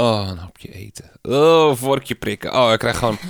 [0.00, 1.10] Oh, een hapje eten.
[1.22, 2.54] Oh, vorkje prikken.
[2.54, 3.18] Oh, ik krijg gewoon...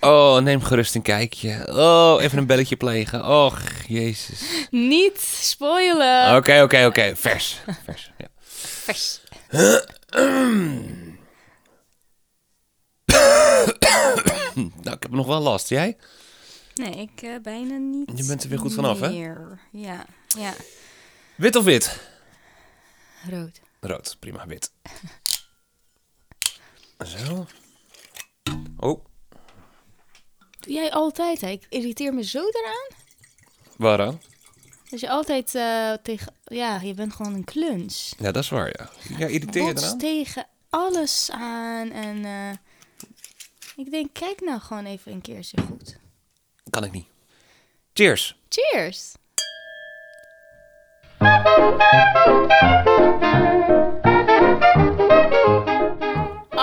[0.00, 1.66] Oh, neem gerust een kijkje.
[1.68, 3.26] Oh, even een belletje plegen.
[3.26, 4.42] Och, jezus.
[4.70, 6.36] Niet spoilen.
[6.36, 7.16] Oké, oké, oké.
[7.16, 7.60] Vers.
[7.84, 8.26] Vers, ja.
[8.40, 9.20] Vers.
[14.54, 15.68] Nou, ik heb nog wel last.
[15.68, 15.96] Jij?
[16.74, 18.10] Nee, ik eh, bijna niet.
[18.14, 19.08] Je bent er weer goed vanaf, hè?
[19.10, 19.58] meer.
[19.72, 20.54] Ja, ja.
[21.34, 22.00] Wit of wit?
[23.30, 23.60] Rood.
[23.80, 24.16] Rood.
[24.18, 24.72] Prima, wit.
[27.06, 27.46] Zo.
[28.76, 29.04] Oh,
[30.60, 31.48] Doe jij altijd, hè?
[31.48, 32.88] Ik irriteer me zo eraan.
[33.76, 34.20] waar dan?
[34.90, 36.34] Dat je altijd eh, tegen...
[36.44, 38.14] Ja, je bent gewoon een kluns.
[38.18, 38.90] Ja, dat is waar, ja.
[39.18, 39.98] Ja, irriteer je eraan?
[39.98, 42.24] tegen alles aan en...
[42.24, 42.50] eh,
[43.76, 45.96] ik denk, kijk nou gewoon even een keertje goed.
[46.70, 47.06] Kan ik niet.
[47.92, 48.36] Cheers.
[48.48, 49.12] Cheers!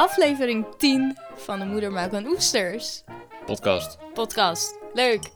[0.08, 3.04] Aflevering 10 van de Moeder Maakt van Oesters
[3.46, 3.98] Podcast.
[4.14, 4.78] podcast.
[4.94, 5.20] Leuk.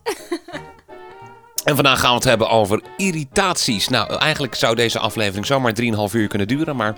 [1.63, 3.87] En vandaag gaan we het hebben over irritaties.
[3.87, 6.95] Nou, eigenlijk zou deze aflevering zomaar 3,5 uur kunnen duren, maar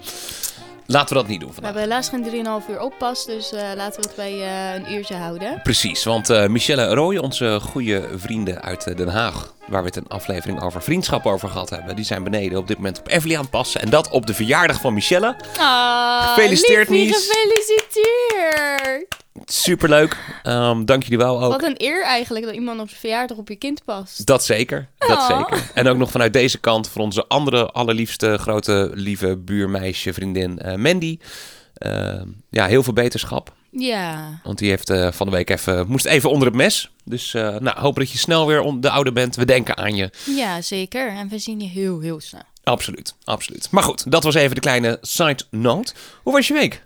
[0.86, 1.74] laten we dat niet doen We vandaag.
[1.74, 5.16] hebben helaas geen 3,5 uur oppas, dus eh, laten we het bij eh, een uurtje
[5.16, 5.60] houden.
[5.64, 9.96] Precies, want eh, Michelle en Roy, onze goede vrienden uit Den Haag, waar we het
[9.96, 13.36] een aflevering over vriendschap over gehad hebben, die zijn beneden op dit moment op Everly
[13.36, 13.82] aan het passen.
[13.82, 15.36] En dat op de verjaardag van Michelle.
[15.58, 17.14] Ah, Gefeliciteerd, liefie.
[17.14, 19.13] Gefeliciteerd!
[19.46, 20.18] Superleuk.
[20.44, 21.52] Ehm dank jullie wel ook.
[21.52, 24.26] Wat een eer eigenlijk dat iemand op zijn verjaardag op je kind past.
[24.26, 25.38] Dat zeker, dat Oh.
[25.38, 25.72] zeker.
[25.74, 30.76] En ook nog vanuit deze kant voor onze andere allerliefste grote lieve buurmeisje, vriendin eh,
[30.76, 31.18] Mandy.
[31.74, 33.54] Ehm, ja, heel veel beterschap.
[33.72, 34.40] Ja.
[34.44, 36.92] Want die heeft eh, van de week even, moest even onder het mes.
[37.06, 39.36] Dus eh nou, hopen dat je snel weer om de oude bent.
[39.36, 40.10] We denken aan je.
[40.26, 41.08] Ja, zeker.
[41.08, 42.42] En we zien je heel, heel snel.
[42.64, 43.68] Absoluut, absoluut.
[43.72, 45.94] Maar goed, dat was even de kleine side note.
[46.24, 46.84] Hoe was je week?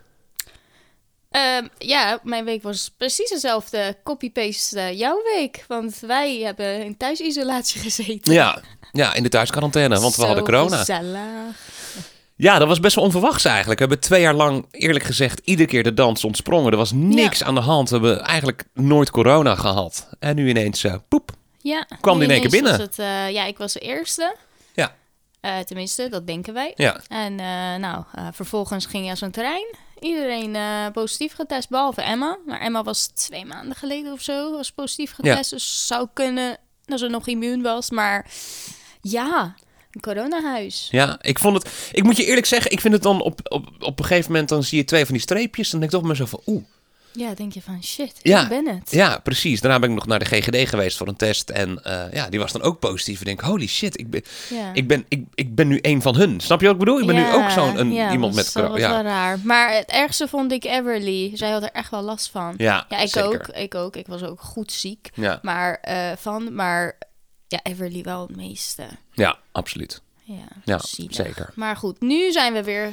[1.30, 5.64] Ehm, ja, mijn week was precies dezelfde copy-paste eh, jouw week.
[5.66, 8.32] Want wij hebben in thuisisolatie gezeten.
[8.32, 8.60] Ja,
[8.92, 10.76] ja in de thuisquarantaine, want we hadden corona.
[10.76, 11.56] gezellig.
[12.36, 13.80] Ja, dat was best wel onverwachts eigenlijk.
[13.80, 16.70] We hebben twee jaar lang, eerlijk gezegd, iedere keer de dans ontsprongen.
[16.70, 17.90] Er was niks aan de hand.
[17.90, 20.08] We hebben eigenlijk nooit corona gehad.
[20.18, 21.30] En nu ineens, eh, poep.
[21.62, 21.86] Ja.
[22.00, 22.80] Kwam die in één keer binnen?
[22.80, 24.36] Het, eh, ja, ik was de eerste.
[24.74, 24.94] Ja.
[25.64, 26.72] Tenminste, dat denken wij.
[26.76, 27.34] Ja, En
[27.80, 29.66] nou, vervolgens ging je als een trein.
[30.00, 32.38] Iedereen eh, positief getest, behalve Emma.
[32.46, 35.30] Maar Emma was twee maanden geleden of zo was positief Ja.
[35.30, 35.50] getest.
[35.50, 37.90] Dus zou kunnen dat ze nog immuun was.
[37.90, 38.30] Maar
[39.00, 39.54] ja,
[39.90, 40.88] een coronahuis.
[40.90, 41.90] ja, ik vond het...
[41.92, 44.48] Ik moet je eerlijk zeggen, ik vind het dan op, op, op een gegeven moment...
[44.48, 45.70] dan zie je twee van die streepjes.
[45.70, 46.64] Dan denk ik toch maar zo van, oeh.
[47.18, 48.42] Ja, denk je van shit, Ja.
[48.42, 48.90] ik ben het.
[48.90, 49.60] Ja, precies.
[49.60, 51.50] Daarna ben ik nog naar de GGD geweest voor een test.
[51.50, 53.20] En eh, ja, die was dan ook positief.
[53.20, 54.70] Ik denk, holy shit, ik ben, Ja.
[54.74, 56.40] ik ben, ik, ik ben nu een van hun.
[56.40, 57.00] Snap je wat ik bedoel?
[57.00, 58.78] Ik ben nu ook zo'n ja, iemand was- met corona.
[58.78, 58.90] Ja.
[58.90, 59.38] wel raar.
[59.44, 61.36] Maar het ergste vond ik Everly.
[61.36, 62.54] Zij had er echt wel last van.
[62.56, 63.28] Ja, Ja, ik zeker.
[63.28, 63.46] ook.
[63.56, 63.96] Ik ook.
[63.96, 65.10] Ik was ook goed ziek.
[65.14, 65.38] Ja.
[65.42, 66.98] Maar eh, van, maar
[67.48, 68.84] ja, Everly wel het meeste.
[69.12, 70.00] ja, absoluut.
[70.64, 70.78] Ja,
[71.10, 71.50] zeker.
[71.54, 72.92] Maar goed, nu zijn we weer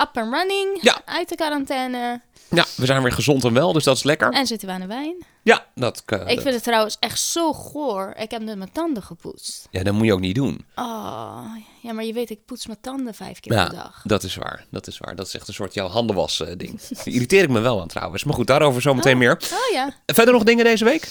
[0.00, 0.78] up and running.
[0.82, 1.00] Ja.
[1.04, 2.20] Uit de quarantaine.
[2.50, 4.32] Ja, we zijn weer gezond en wel, dus dat is lekker.
[4.32, 5.24] En zitten we aan de wijn.
[5.42, 8.14] Ja, dat, eh, ik vind het trouwens echt zo goor.
[8.18, 9.66] Ik heb net mijn tanden gepoetst.
[9.70, 10.66] ja, dat moet je ook niet doen.
[10.74, 11.44] Oh,
[11.82, 14.00] ja, maar je weet, ik poets mijn tanden vijf keer per Ja, dag.
[14.04, 14.64] dat is waar.
[14.70, 15.16] Dat is waar.
[15.16, 16.80] Dat is echt een soort jouw handenwas eh, ding.
[16.88, 18.24] Daar irriteer ik me wel aan trouwens.
[18.24, 19.32] Maar goed, daarover zometeen meer.
[19.52, 19.94] Oh ja.
[20.06, 21.08] Verder nog dingen deze week?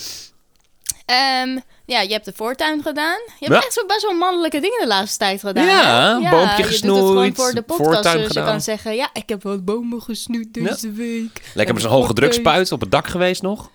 [1.06, 3.20] Ehm, ja, je hebt de voortuin gedaan.
[3.40, 3.62] Je hebt Ja.
[3.62, 5.66] echt zo best wel mannelijke dingen de laatste tijd gedaan.
[5.66, 6.30] Ja, hè?
[6.30, 7.90] boompje je gesnoeid, doet het gewoon voor de podcast.
[7.94, 8.44] voortuin dus gedaan.
[8.46, 11.42] je kan zeggen, ja, ik heb wat bomen gesnoeid deze week.
[11.54, 13.70] Lekker met zo'n En hoge een drukspuit op het dak geweest nog.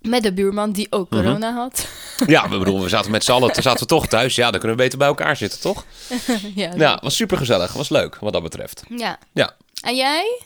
[0.00, 1.22] Met de buurman die ook Mhm.
[1.22, 1.86] corona had.
[2.26, 4.34] Ja, we bedoelen, we zaten met z'n allen, zaten we toch thuis.
[4.34, 5.84] Ja, dan kunnen we beter bij elkaar zitten, toch?
[6.54, 7.72] ja, Ja, was super gezellig.
[7.72, 8.82] Was leuk, wat dat betreft.
[8.88, 9.18] ja.
[9.32, 9.56] Ja.
[9.80, 10.40] En jij?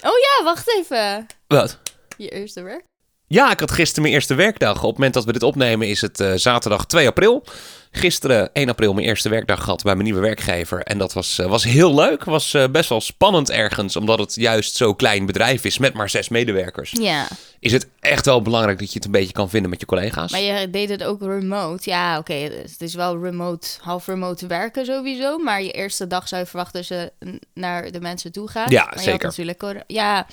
[0.00, 1.26] Oh ja, wacht even.
[1.46, 1.78] Wat?
[2.16, 2.84] Je eerste werk?
[3.30, 4.76] Ja, ik had gisteren mijn eerste werkdag.
[4.76, 7.44] Op het moment dat we dit opnemen is het eh, zaterdag 2 april.
[7.90, 10.82] Gisteren 1 april mijn eerste werkdag gehad bij mijn nieuwe werkgever.
[10.82, 12.24] En dat was, eh, was heel leuk.
[12.24, 13.96] Was eh, best wel spannend ergens.
[13.96, 16.90] Omdat het juist zo'n klein bedrijf is met maar zes medewerkers.
[17.00, 17.28] Ja,
[17.60, 20.30] Is het echt wel belangrijk dat je het een beetje kan vinden met je collega's.
[20.30, 21.90] maar je deed het ook remote.
[21.90, 25.38] Ja, oké, het is wel remote, half remote werken sowieso.
[25.38, 28.70] Maar je eerste dag zou je verwachten dat n- naar de mensen toe gaat.
[28.70, 29.26] Ja, maar zeker.
[29.28, 30.26] Natuurlijk, ja,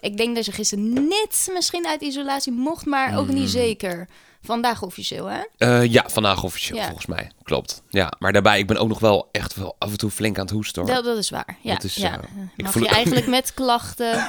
[0.00, 3.34] ik denk dat je gisteren net misschien uit isolatie mocht, maar ook Mm.
[3.34, 4.08] niet zeker.
[4.44, 5.40] Vandaag officieel, hè?
[5.58, 6.84] Eh, ja, vandaag officieel Ja.
[6.84, 7.30] volgens mij.
[7.42, 7.82] Klopt.
[7.90, 10.44] Ja, maar daarbij, ik ben ook nog wel echt wel af en toe flink aan
[10.44, 10.94] het hoesten hoor.
[10.94, 11.56] Dat, dat is waar.
[11.60, 12.12] Ja, Dat is, ja.
[12.12, 12.18] eh,
[12.56, 14.28] ik Mag voel- je eigenlijk met klachten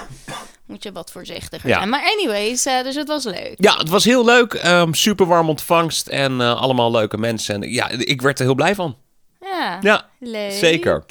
[0.65, 1.77] moet je wat voorzichtiger Ja.
[1.77, 1.89] zijn.
[1.89, 3.53] Maar anyways, eh, dus het was leuk.
[3.57, 4.53] Ja, het was heel leuk.
[4.53, 7.55] Ehm, super warm ontvangst en eh, allemaal leuke mensen.
[7.63, 8.97] En ja, ik werd er heel blij van.
[9.41, 10.51] Ja, Ja, leuk.
[10.51, 11.03] zeker.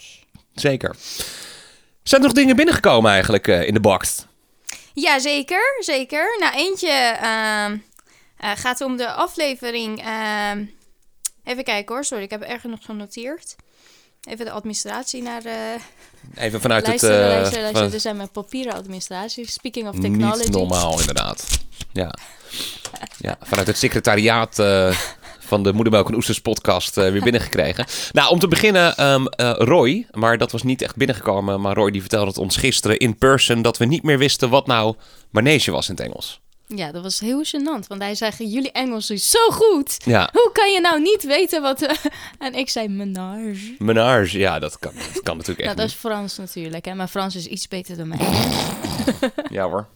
[0.54, 0.96] Zeker.
[2.02, 4.26] Zijn er nog dingen binnengekomen eigenlijk eh, in de box?
[4.94, 6.36] Ja, zeker, zeker.
[6.40, 7.16] Nou, eentje
[8.42, 9.98] eh, gaat om de aflevering.
[10.04, 10.64] ehm,
[11.44, 13.56] even kijken hoor, sorry, ik heb ergens nog genoteerd.
[14.28, 15.76] Even de administratie naar de
[16.34, 17.02] Even vanuit het...
[17.02, 19.50] eh, van- Dit zijn mijn papieren administratie.
[19.50, 20.38] Speaking of technology.
[20.42, 21.46] Niet normaal, inderdaad.
[21.92, 22.14] Ja.
[23.18, 24.96] ja, vanuit het secretariaat eh,
[25.40, 27.86] van de Moedermelk en Oesters podcast eh, weer binnengekregen.
[28.12, 31.60] Nou, om te beginnen, ehm, eh, Roy, maar dat was niet echt binnengekomen.
[31.60, 34.66] Maar Roy die vertelde het ons gisteren in person dat we niet meer wisten wat
[34.66, 34.94] nou
[35.30, 36.40] manege was in het Engels.
[36.74, 39.96] Ja, dat was heel gênant, want hij zei, jullie Engels is zo goed.
[40.04, 41.82] Ja, Hoe kan je nou niet weten wat...
[41.82, 41.96] eh,
[42.46, 43.74] en ik zei menage.
[43.78, 46.94] menage, ja, dat kan, dat kan natuurlijk Nou, echt dat is Frans natuurlijk, hè.
[46.94, 48.18] Maar Frans is iets beter dan mij.
[49.50, 49.86] Ja hoor.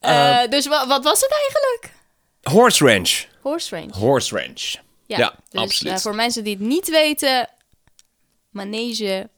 [0.00, 1.96] Eh, dus wa- wat was het eigenlijk?
[2.42, 3.24] Horse ranch.
[3.40, 3.92] Horse range.
[3.92, 4.74] Horse ranch.
[5.06, 5.92] Ja, dus, absoluut.
[5.94, 7.48] eh, voor mensen die het niet weten,
[8.50, 9.28] manege.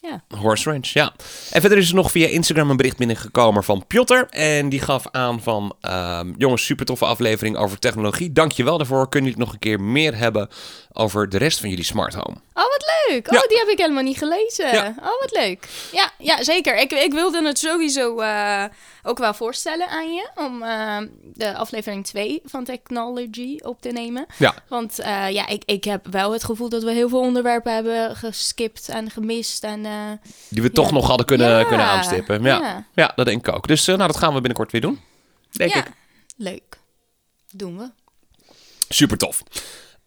[0.00, 1.12] Ja, Horse Ranch, ja.
[1.50, 4.24] En verder is er nog via Instagram een bericht binnengekomen van Piotr.
[4.30, 5.76] En die gaf aan van...
[5.80, 8.32] ehm, jongens, super toffe aflevering over technologie.
[8.32, 9.08] Dankjewel daarvoor.
[9.08, 10.48] Kunnen jullie het nog een keer meer hebben
[10.92, 12.36] over de rest van jullie smart home?
[12.54, 13.30] Oh, wat leuk.
[13.30, 13.38] Ja.
[13.38, 14.72] Oh, die heb ik helemaal niet gelezen.
[14.72, 14.94] Ja.
[14.98, 15.68] Oh, wat leuk.
[15.92, 16.76] Ja, ja zeker.
[16.76, 18.64] Ik, ik wilde het sowieso eh,
[19.08, 20.28] ook wel voorstellen aan je.
[20.34, 20.96] Om eh,
[21.34, 24.26] de aflevering 2 van Technology op te nemen.
[24.38, 27.74] Ja, Want eh, ja, ik, ik heb wel het gevoel dat we heel veel onderwerpen
[27.74, 29.64] hebben geskipt en gemist.
[29.64, 29.92] En, eh,
[30.48, 31.64] die we toch nog hadden kunnen, Ja.
[31.64, 32.42] kunnen aanstippen.
[32.42, 32.58] Ja.
[32.58, 32.86] Ja.
[32.94, 33.12] Ja.
[33.16, 33.66] dat denk ik ook.
[33.68, 35.00] Dus eh, nou, dat gaan we binnenkort weer doen.
[35.50, 35.92] Denk ja, ik.
[36.36, 36.78] leuk.
[37.52, 37.90] Doen we.
[38.88, 39.42] Super tof.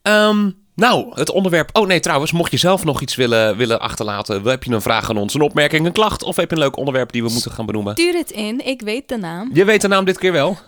[0.01, 1.70] Ehm, nou, het onderwerp...
[1.74, 4.44] Oh nee, trouwens, mocht je zelf nog iets willen, willen achterlaten...
[4.44, 6.24] heb je een vraag aan ons, een opmerking, een klacht...
[6.24, 7.94] of heb je een leuk onderwerp die we moeten gaan benoemen?
[7.94, 8.66] Stuur het in.
[8.66, 9.50] Ik weet de naam.
[9.54, 10.58] Je weet de naam dit keer wel.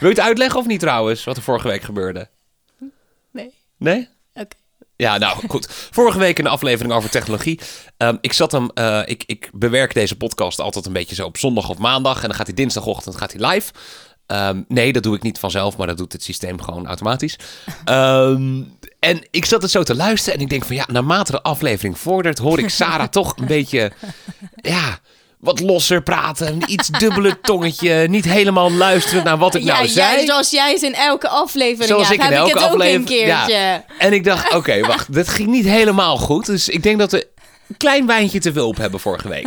[0.00, 2.28] Wil je het uitleggen of niet trouwens, wat er vorige week gebeurde?
[3.30, 3.54] Nee.
[3.76, 4.08] Nee?
[4.34, 4.56] Oké.
[4.96, 5.66] Ja, nou goed.
[5.70, 7.60] Vorige week een aflevering over technologie.
[7.96, 11.36] Ehm, ik zat hem, eh, ik, ik bewerk deze podcast altijd een beetje zo op
[11.36, 12.22] zondag of maandag.
[12.22, 13.72] En dan gaat hij dinsdagochtend gaat hij live.
[14.28, 17.36] Ehm, nee, dat doe ik niet vanzelf, maar dat doet het systeem gewoon automatisch.
[17.84, 18.62] Ehm,
[18.98, 21.98] en ik zat het zo te luisteren en ik denk van ja, naarmate de aflevering
[21.98, 23.92] vordert, hoor ik Sarah toch een beetje,
[24.56, 24.98] ja,
[25.38, 26.46] wat losser praten.
[26.46, 30.26] Een iets dubbele tongetje, niet helemaal luisteren naar wat ik ja, nou zei.
[30.26, 33.02] zoals jij het in elke aflevering Zoals hebt, ik in heb elke ik het aflevering.
[33.02, 33.52] ook een keertje.
[33.52, 33.84] Ja.
[33.98, 36.46] En ik dacht, oké, wacht, dit ging niet helemaal goed.
[36.46, 37.28] Dus ik denk dat we
[37.68, 39.46] een klein wijntje te veel op hebben vorige week.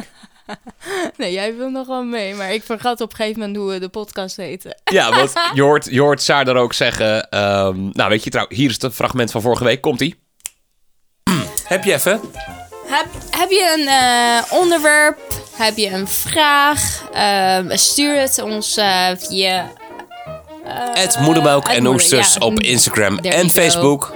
[1.17, 3.79] Nee, jij wil nog wel mee, maar ik vergat op een gegeven moment hoe we
[3.79, 4.81] de podcast heten.
[4.93, 7.29] Ja, want je hoort, je hoort Saar daar ook zeggen.
[7.29, 9.81] ehm, nou, weet je trouw, hier is het fragment van vorige week.
[9.81, 10.19] Komt-ie.
[11.63, 12.19] Heb je even?
[12.85, 15.19] Heb, heb je een eh, onderwerp?
[15.55, 17.03] Heb je een vraag?
[17.13, 19.71] Ehm, stuur het ons eh, via...
[20.65, 23.49] eh, Het Moedermelk het en Oesters ja, op Instagram there en go.
[23.49, 24.13] Facebook.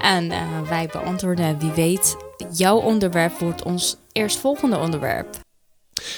[0.00, 0.38] En eh,
[0.68, 2.16] wij beantwoorden, wie weet,
[2.52, 5.36] jouw onderwerp wordt ons eerstvolgende onderwerp.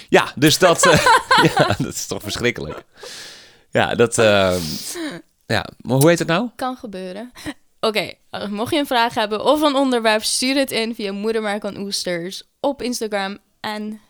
[0.08, 1.04] Ja, dus dat, eh,
[1.56, 2.82] ja, dat is toch verschrikkelijk.
[3.70, 4.18] Ja, dat...
[4.18, 4.60] ehm,
[5.46, 6.48] ja, maar hoe heet het nou?
[6.56, 7.32] Kan gebeuren.
[7.80, 11.64] Oké, eh, mocht je een vraag hebben of een onderwerp, stuur het in via Moedermerk
[11.64, 14.00] aan Oesters op Instagram en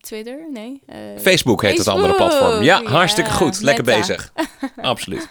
[0.00, 0.38] Twitter.
[0.52, 0.82] Nee.
[0.86, 2.62] eh, Facebook heet het andere platform.
[2.62, 3.60] Ja, Ja, hartstikke goed.
[3.60, 3.98] Lekker meta.
[3.98, 4.32] bezig.
[4.80, 5.28] Absoluut.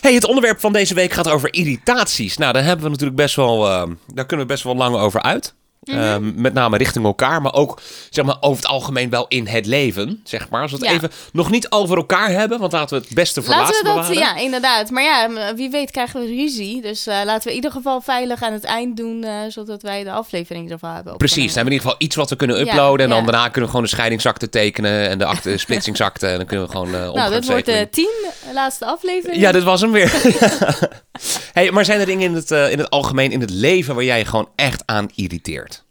[0.00, 2.36] Hey, het onderwerp van deze week gaat over irritaties.
[2.36, 5.22] Nou, daar hebben we natuurlijk best wel, eh, daar kunnen we best wel lang over
[5.22, 5.54] uit.
[5.86, 5.98] Mhm.
[5.98, 9.66] Eh, met name richting elkaar, maar ook zeg maar, over het algemeen wel in het
[9.66, 10.20] leven.
[10.24, 10.62] Zeg maar.
[10.62, 10.92] Als we het Ja.
[10.92, 13.94] even nog niet over elkaar hebben, want laten we het beste voor Laten we dat,
[13.94, 14.16] bewaren.
[14.18, 14.90] ja, inderdaad.
[14.90, 16.82] Maar ja, wie weet krijgen we ruzie.
[16.82, 20.04] Dus eh, laten we in ieder geval veilig aan het eind doen, eh, zodat wij
[20.04, 21.16] de aflevering ervan hebben.
[21.16, 23.04] Precies, dan hebben we in ieder geval iets wat we kunnen Ja, uploaden.
[23.04, 23.24] en dan ja.
[23.24, 26.26] daarna kunnen we gewoon de scheidingsakte tekenen en de akte, splitsingsakte.
[26.26, 28.14] En dan kunnen we gewoon uh, Nou, dit wordt de tien
[28.54, 29.40] laatste aflevering.
[29.40, 30.12] Ja, dit was hem weer.
[31.60, 34.04] hey, maar zijn er dingen in het, eh, in het algemeen, in het leven, waar
[34.04, 35.84] jij je gewoon echt aan irriteert?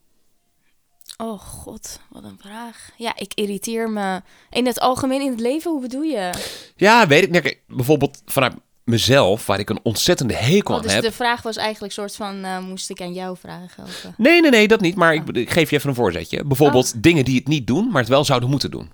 [1.18, 2.90] Oh god, wat een vraag.
[2.98, 4.22] Ja, ik irriteer me.
[4.50, 6.30] In het algemeen, in het leven, hoe bedoel je?
[6.76, 7.30] Ja, weet ik.
[7.30, 8.54] Nou, bijvoorbeeld vanuit
[8.84, 11.02] mezelf, waar ik een ontzettende hekel Oh, aan dus heb.
[11.04, 13.84] de vraag was eigenlijk een soort van, eh, moest ik aan jou vragen?
[13.84, 14.12] Of, eh?
[14.18, 14.96] Nee, nee, nee, dat niet.
[14.96, 16.44] Maar ik, ik geef je even een voorzetje.
[16.44, 17.02] Bijvoorbeeld Oh.
[17.02, 18.92] dingen die het niet doen, maar het wel zouden moeten doen.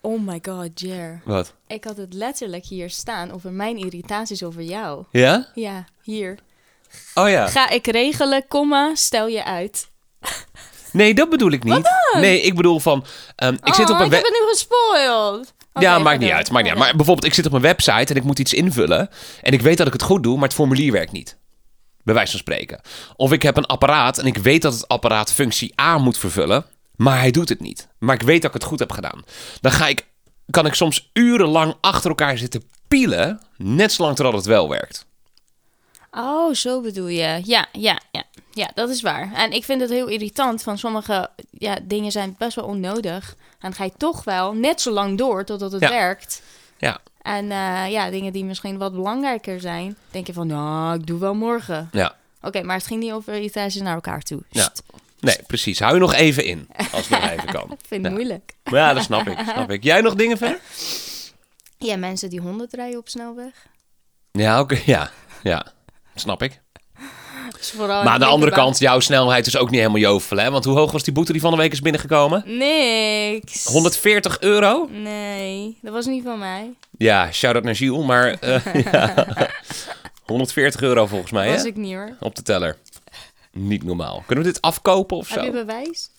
[0.00, 1.22] Oh my god, Jer.
[1.24, 1.54] Wat?
[1.66, 5.04] Ik had het letterlijk hier staan over mijn irritaties over jou.
[5.10, 5.46] Ja?
[5.54, 6.38] Ja, hier.
[7.14, 7.46] Oh ja.
[7.46, 9.90] Ga ik regelen, komma, stel je uit.
[10.92, 11.90] Nee, dat bedoel ik niet.
[12.12, 13.04] Nee, ik bedoel van...
[13.36, 15.54] ehm, ik zit op Oh, een ik heb het nu gespoild.
[15.74, 16.50] Ja, maakt niet uit.
[16.50, 16.82] Maakt niet uit.
[16.82, 19.08] Maar bijvoorbeeld, ik zit op een website en ik moet iets invullen.
[19.42, 21.38] En ik weet dat ik het goed doe, maar het formulier werkt niet.
[22.02, 22.80] Bij wijze van spreken.
[23.16, 26.64] Of ik heb een apparaat en ik weet dat het apparaat functie A moet vervullen.
[26.98, 27.88] Maar hij doet het niet.
[27.98, 29.24] Maar ik weet dat ik het goed heb gedaan.
[29.60, 30.06] Dan ga ik,
[30.50, 33.40] kan ik soms urenlang achter elkaar zitten pielen.
[33.56, 35.06] Net zolang totdat het wel werkt.
[36.10, 37.40] Oh, zo bedoel je.
[37.44, 38.22] Ja, ja, ja.
[38.50, 39.32] Ja, dat is waar.
[39.34, 43.30] En ik vind het heel irritant van sommige ja, dingen zijn best wel onnodig.
[43.38, 45.88] En dan ga je toch wel net zo lang door totdat het Ja.
[45.88, 46.42] werkt.
[46.78, 46.98] Ja.
[47.22, 51.18] En eh, ja, dingen die misschien wat belangrijker zijn, denk je van, nou, ik doe
[51.18, 51.88] wel morgen.
[51.92, 52.14] Ja.
[52.42, 54.42] Oké, maar het ging niet over irritaties naar elkaar toe.
[54.50, 54.62] Ja.
[54.62, 54.82] Sst,
[55.20, 55.78] Nee, precies.
[55.80, 57.62] Hou je nog even in, als het nog even kan.
[57.80, 58.10] Ik vind het Ja.
[58.10, 58.54] moeilijk.
[58.64, 59.82] Maar ja, dat snap ik, snap ik.
[59.84, 60.58] Jij nog dingen ver?
[61.78, 63.52] Ja, mensen die honderd rijden op snelweg.
[64.32, 64.78] Ja, oké.
[64.86, 65.10] Ja,
[65.42, 65.66] ja.
[66.14, 66.60] Snap ik.
[67.56, 70.50] Dus Maar aan de andere kant, jouw snelheid is ook niet helemaal jovel, hè?
[70.50, 72.42] Want hoe hoog was die boete die van de week is binnengekomen?
[72.58, 73.64] Niks.
[73.64, 74.88] 140 euro?
[74.90, 76.70] Nee, dat was niet van mij.
[76.98, 79.14] Ja, shout-out naar Gilles, maar eh, ja.
[80.26, 81.68] 140 euro volgens mij, Dat was hè?
[81.68, 82.16] ik niet hoor.
[82.20, 82.76] Op de teller.
[83.58, 84.22] Niet normaal.
[84.26, 85.52] Kunnen we dit afkopen of Heb je zo?
[85.52, 86.10] bewijs?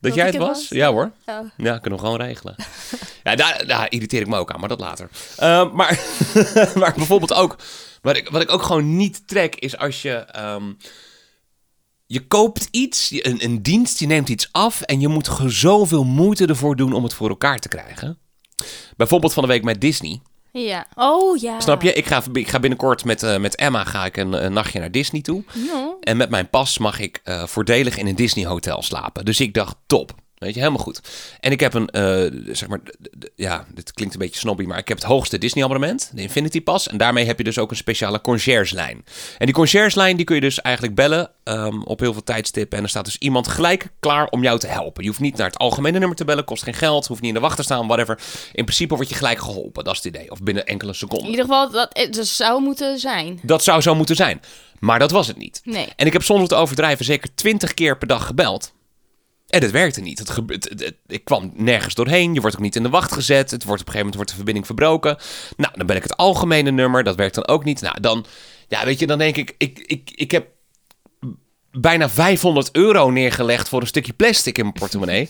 [0.00, 0.48] Dat jij het was?
[0.48, 0.68] was?
[0.68, 1.12] Ja hoor.
[1.26, 1.38] Oh.
[1.56, 2.54] Ja, kunnen we gewoon regelen.
[3.24, 5.08] ja, daar, daar irriteer ik me ook aan, maar dat later.
[5.36, 6.00] Eh, maar,
[6.80, 7.56] maar bijvoorbeeld ook,
[8.02, 10.12] wat ik, wat ik ook gewoon niet trek, is als je...
[10.12, 10.72] ehm,
[12.06, 16.46] je koopt iets, een, een dienst, je neemt iets af en je moet zoveel moeite
[16.46, 18.18] ervoor doen om het voor elkaar te krijgen.
[18.96, 20.20] Bijvoorbeeld van de week met Disney.
[20.52, 20.86] Ja.
[20.94, 21.60] Oh ja.
[21.60, 21.92] Snap je?
[21.92, 24.90] Ik ga, ik ga binnenkort met, eh, met Emma ga ik een, een nachtje naar
[24.90, 25.44] Disney toe.
[25.54, 25.94] Ja.
[26.00, 29.24] En met mijn pas mag ik eh, voordelig in een Disney hotel slapen.
[29.24, 30.14] Dus ik dacht, top.
[30.40, 31.00] Weet je, helemaal goed.
[31.40, 32.80] En ik heb een, eh, zeg maar,
[33.36, 36.62] ja, dit klinkt een beetje snobby, maar ik heb het hoogste Disney abonnement, de Infinity
[36.62, 36.88] Pass.
[36.88, 39.04] En daarmee heb je dus ook een speciale concierge-lijn.
[39.38, 42.78] En die concierge-lijn, die kun je dus eigenlijk bellen ehm, op heel veel tijdstippen.
[42.78, 45.02] En er staat dus iemand gelijk klaar om jou te helpen.
[45.02, 47.36] Je hoeft niet naar het algemene nummer te bellen, kost geen geld, hoeft niet in
[47.36, 48.18] de wacht te staan, whatever.
[48.52, 50.30] In principe word je gelijk geholpen, dat is het idee.
[50.30, 51.28] Of binnen enkele In seconden.
[51.30, 53.40] ieder geval, dat het dus zou moeten zijn.
[53.42, 54.40] Dat zou zo moeten zijn.
[54.78, 55.60] Maar dat was het niet.
[55.64, 55.88] Nee.
[55.96, 58.72] En ik heb zonder te overdrijven zeker twintig keer per dag gebeld.
[59.50, 60.18] En het werkte niet.
[60.18, 62.34] Het gebe- het- het- het- ik kwam nergens doorheen.
[62.34, 63.50] Je wordt ook niet in de wacht gezet.
[63.50, 65.16] Het wordt op een gegeven moment wordt de verbinding verbroken.
[65.56, 67.04] Nou, dan ben ik het algemene nummer.
[67.04, 67.80] Dat werkt dan ook niet.
[67.80, 68.24] Nou, dan,
[68.68, 70.46] ja, weet je, dan denk ik, ik, ik, ik heb
[71.70, 75.28] bijna 500 euro neergelegd voor een stukje plastic in mijn portemonnee.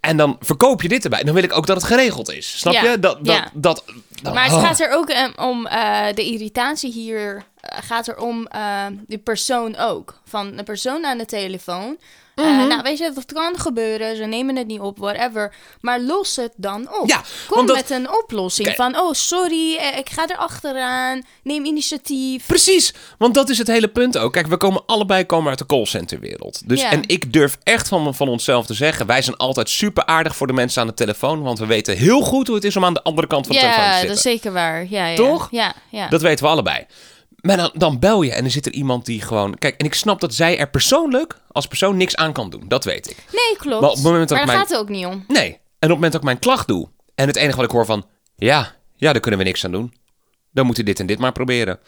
[0.00, 1.22] En dan verkoop je dit erbij.
[1.22, 2.58] Dan wil ik ook dat het geregeld is.
[2.58, 2.98] Snap Ja, je?
[2.98, 3.50] Dat, dat, ja.
[3.54, 3.84] dat,
[4.22, 4.62] dat- Maar het oh.
[4.62, 9.18] gaat er ook eh, om, eh, de irritatie hier eh, gaat er om eh, de
[9.18, 10.20] persoon ook.
[10.24, 11.96] Van de persoon aan de telefoon.
[12.38, 12.68] Eh, Mhm.
[12.68, 14.16] nou, weet je, dat kan gebeuren.
[14.16, 15.54] Ze nemen het niet op, whatever.
[15.80, 17.08] Maar los het dan op.
[17.08, 18.74] Ja, Kom dat- met een oplossing.
[18.76, 21.22] Van, oh, sorry, eh, ik ga er achteraan.
[21.42, 22.46] Neem initiatief.
[22.46, 24.32] Precies, want dat is het hele punt ook.
[24.32, 26.68] Kijk, we komen allebei komen uit de callcenterwereld.
[26.68, 26.90] Dus, Ja.
[26.90, 29.06] En ik durf echt van, van onszelf te zeggen...
[29.06, 31.42] wij zijn altijd super aardig voor de mensen aan de telefoon...
[31.42, 33.60] want we weten heel goed hoe het is om aan de andere kant van de
[33.60, 34.08] telefoon te Ja, zitten.
[34.16, 34.86] dat is zeker waar.
[34.90, 35.16] Ja, ja.
[35.16, 35.48] Toch?
[35.50, 36.08] Ja, ja.
[36.08, 36.86] Dat weten we allebei.
[37.38, 39.58] Maar dan, dan bel je en er zit er iemand die gewoon...
[39.58, 42.64] Kijk, en ik snap dat zij er persoonlijk als persoon niks aan kan doen.
[42.68, 43.16] Dat weet ik.
[43.32, 43.80] Nee, klopt.
[43.80, 45.24] Maar op het moment dat maar ik daar mijn- gaat het ook niet om.
[45.28, 45.48] Nee.
[45.52, 46.88] En op het moment dat ik mijn klacht doe...
[47.14, 48.06] en het enige wat ik hoor van...
[48.36, 49.92] ja, ja, daar kunnen we niks aan doen.
[50.50, 51.78] Dan moet u dit en dit maar proberen.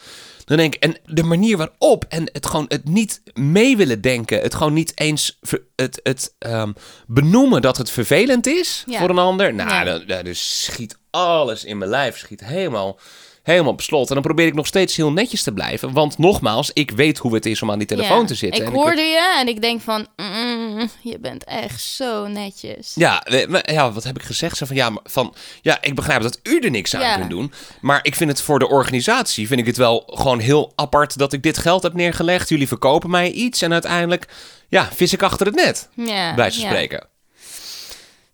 [0.44, 2.04] Dan denk ik, en de manier waarop...
[2.08, 4.40] en het gewoon het niet mee willen denken...
[4.40, 6.72] het gewoon niet eens ver- het, het ehm,
[7.06, 8.84] benoemen dat het vervelend is...
[8.86, 8.98] Ja.
[8.98, 9.54] voor een ander.
[9.54, 9.84] Nou, Ja.
[9.84, 12.18] dan, dan dus schiet alles in mijn lijf.
[12.18, 12.98] Schiet helemaal...
[13.42, 14.08] Helemaal op slot.
[14.08, 15.92] En dan probeer ik nog steeds heel netjes te blijven.
[15.92, 18.26] Want nogmaals, ik weet hoe het is om aan die telefoon Ja.
[18.26, 18.60] te zitten.
[18.60, 22.92] Ik En hoorde je en ik denk van, mm, je bent echt zo netjes.
[22.94, 24.56] Ja, maar ja, wat heb ik gezegd?
[24.56, 27.16] Zo van, ja, maar van, ja, ik begrijp dat u er niks aan Ja.
[27.16, 27.52] kunt doen.
[27.80, 31.32] Maar ik vind het voor de organisatie, vind ik het wel gewoon heel apart dat
[31.32, 32.48] ik dit geld heb neergelegd.
[32.48, 34.28] Jullie verkopen mij iets en uiteindelijk,
[34.68, 37.08] ja, vis ik achter het net, Ja, bij ze spreken.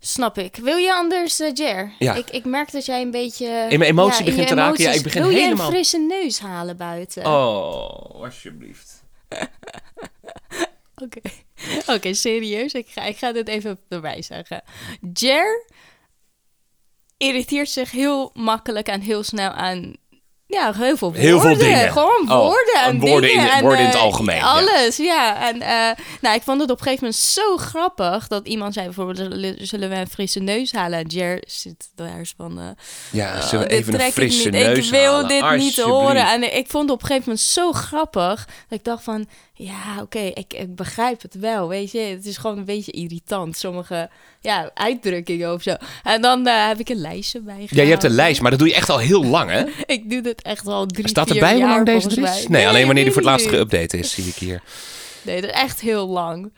[0.07, 0.57] Snap ik.
[0.57, 1.93] Wil je anders, eh, Jer?
[1.99, 2.15] Ja.
[2.15, 3.47] Ik, ik merk dat jij een beetje...
[3.69, 4.83] In mijn emotie in begint je te raken.
[4.85, 7.27] Ja, ik begin Wil je helemaal- een frisse neus halen buiten?
[7.27, 9.05] Oh, alsjeblieft.
[11.05, 11.21] Oké,
[11.95, 12.73] Oké, serieus.
[12.73, 14.63] Ik ga, ik ga dit even erbij zeggen.
[15.13, 15.67] Jer
[17.17, 19.97] irriteert zich heel makkelijk en heel snel aan...
[20.49, 21.21] Ja, heel veel woorden.
[21.21, 21.93] Heel veel dingen.
[21.93, 23.53] Gewoon Oh, woorden en woorden in- dingen.
[23.53, 24.43] en, woorden in het eh, algemeen.
[24.43, 25.49] Alles, ja.
[25.49, 28.29] En eh, nou, ik vond het op een gegeven moment zo grappig...
[28.29, 29.17] dat iemand zei bijvoorbeeld...
[29.59, 30.99] zullen- we een frisse neus halen?
[30.99, 32.59] En Jer zit daar van...
[32.59, 32.65] eh,
[33.13, 34.63] Ja, Oh, zullen we even een ik frisse niet.
[34.63, 35.29] neus Ik wil halen?
[35.29, 36.27] dit niet horen.
[36.27, 38.45] En ik vond het op een gegeven moment zo grappig.
[38.69, 41.99] Dat ik dacht van, ja, oké, ik, ik begrijp het wel, weet je.
[41.99, 43.57] Het is gewoon een beetje irritant.
[43.57, 44.11] Sommige
[44.41, 45.75] ja, uitdrukkingen of zo.
[46.03, 48.59] En dan eh, heb ik een lijstje bij Ja, je hebt een lijst, maar dat
[48.59, 49.65] doe je echt al heel lang, hè?
[49.95, 52.49] Ik doe dit echt al drie, Staat erbij hoe jaar lang deze is?
[52.49, 54.63] Nee, alleen wanneer die voor het laatst nee, geüpdate is, zie ik hier.
[55.23, 56.51] Nee, dat is echt heel lang.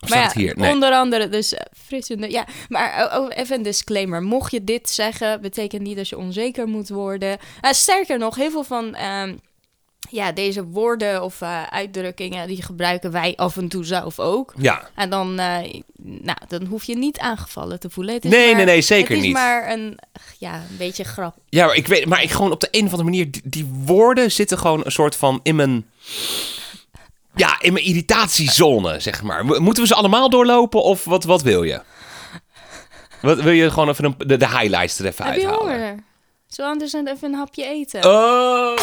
[0.00, 0.56] Of Maar staat ja, hier?
[0.56, 0.72] Nee.
[0.72, 2.32] onder andere dus eh, frisse neus.
[2.32, 4.22] Ja, maar oh, oh, even een disclaimer.
[4.22, 7.38] Mocht je dit zeggen, betekent niet dat je onzeker moet worden.
[7.60, 9.34] Eh, sterker nog, heel veel van ehm,
[10.10, 12.46] ja, deze woorden of eh, uitdrukkingen...
[12.48, 14.52] die gebruiken wij af en toe zelf ook.
[14.56, 18.14] Ja, En dan, eh, nou, dan hoef je niet aangevallen te voelen.
[18.14, 19.32] Het is Nee, maar- nee, nee, zeker Het is niet.
[19.32, 19.98] maar een,
[20.38, 21.36] ja, een beetje grap.
[21.48, 23.70] Ja, maar ik weet, maar ik gewoon op de een of andere manier, die, die
[23.84, 25.90] woorden zitten gewoon een soort van in mijn.
[27.34, 29.44] Ja, in mijn irritatiezone, zeg maar.
[29.44, 31.80] Mo- Moeten we ze allemaal doorlopen of wat, wat wil je?
[33.22, 35.72] Wat, wil je gewoon even een, de, de highlights er even Heb je uithalen?
[35.72, 35.94] honger?
[36.48, 38.04] Zo anders even een hapje eten.
[38.04, 38.76] Oh.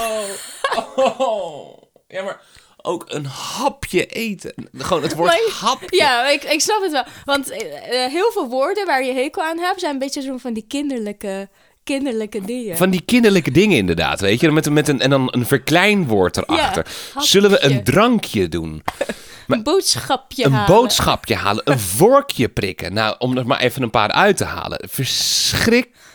[0.95, 1.81] Oh.
[2.07, 2.41] Ja, maar
[2.81, 4.53] ook een hapje eten.
[4.77, 5.97] Gewoon het woord Maar- hapje.
[5.97, 7.03] Ja, ik, ik snap het wel.
[7.25, 9.79] Want eh, eh, heel veel woorden waar je hekel aan hebt...
[9.79, 11.49] zijn een beetje zo van die kinderlijke,
[11.83, 12.77] kinderlijke dingen.
[12.77, 14.51] Van die kinderlijke dingen inderdaad, weet je.
[14.51, 16.85] Met, een- met een, en dan een verkleinwoord erachter.
[17.17, 18.83] Zullen we een drankje doen?
[19.47, 20.75] een boodschapje Een halen.
[20.75, 22.93] boodschapje halen, een vorkje prikken.
[22.93, 24.89] Nou, om er maar even een paar uit te halen.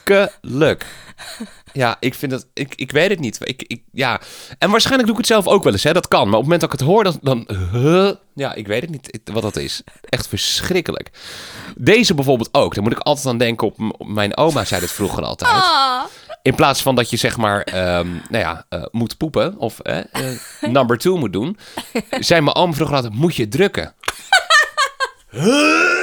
[0.05, 0.87] Verschrikkelijk.
[1.73, 2.47] Ja, ik vind dat...
[2.55, 3.39] Ik, ik weet het niet.
[3.43, 4.21] Ik, ik, ja.
[4.59, 5.93] En waarschijnlijk doe ik het zelf ook wel eens, hè.
[5.93, 6.29] Dat kan.
[6.29, 7.19] Maar op het moment dat ik het hoor, dan...
[7.23, 9.83] dan huh, ja, ik weet het niet wat dat is.
[10.09, 11.11] Echt verschrikkelijk.
[11.77, 12.75] Deze bijvoorbeeld ook.
[12.75, 13.77] Daar moet ik altijd aan denken op,
[14.07, 15.51] mijn oma zei het vroeger altijd.
[15.51, 16.05] Ah,
[16.43, 19.99] In plaats van dat je zeg maar, ehm, nou ja, eh, moet poepen of eh,
[19.99, 21.59] eh, number two moet doen,
[22.11, 23.95] zei mijn oom vroeger altijd, moet je drukken.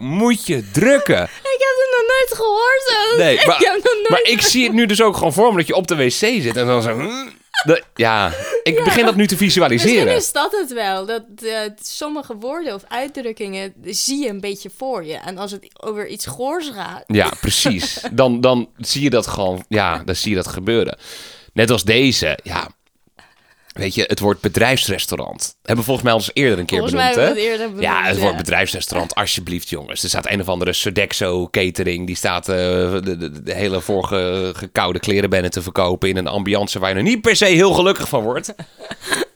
[0.00, 1.22] moet je drukken.
[1.54, 3.12] ik heb het nog nooit gehoord.
[3.12, 3.18] ook.
[3.18, 5.32] Nee, ik maar, heb het nog nooit maar ik zie het nu dus ook gewoon
[5.32, 6.90] voor me dat je op de wc zit en dan zo...
[6.98, 7.28] hm,
[7.66, 10.14] dat- ja, ik begin dat nu te Misschien visualiseren.
[10.16, 11.06] is dat het wel.
[11.06, 15.14] Dat eh, sommige woorden of uitdrukkingen zie je een beetje voor je.
[15.16, 17.04] En als het over iets goors gaat...
[17.06, 18.00] Ja, precies.
[18.12, 20.98] Dan, dan zie je dat gewoon, ja, dan zie je dat gebeuren.
[21.52, 22.68] Net als deze, ja.
[23.78, 25.56] Weet je, het woord bedrijfsrestaurant.
[25.56, 27.56] Hebben we volgens mij al eens eerder een keer Volgens mij benoemd, hebben we hè?
[27.56, 28.22] het eerder benoemd, ja, het ja.
[28.22, 30.02] woord bedrijfsrestaurant, alsjeblieft, jongens.
[30.02, 32.06] Er staat een of andere Sodexo catering.
[32.06, 36.78] Die staat eh, de, de, de hele vorige gekoude klerenbennen te verkopen in een ambiance
[36.78, 38.54] waar je er niet per se heel gelukkig van wordt.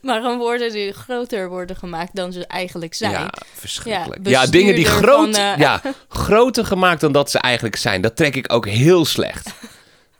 [0.02, 3.12] Maar gewoon woorden die groter worden gemaakt dan ze eigenlijk zijn.
[3.12, 4.20] Ja, verschrikkelijk.
[4.25, 8.00] Ja, Ja, dingen die groot, van, eh, ja, groter gemaakt dan dat ze eigenlijk zijn.
[8.00, 9.50] Dat trek ik ook heel slecht.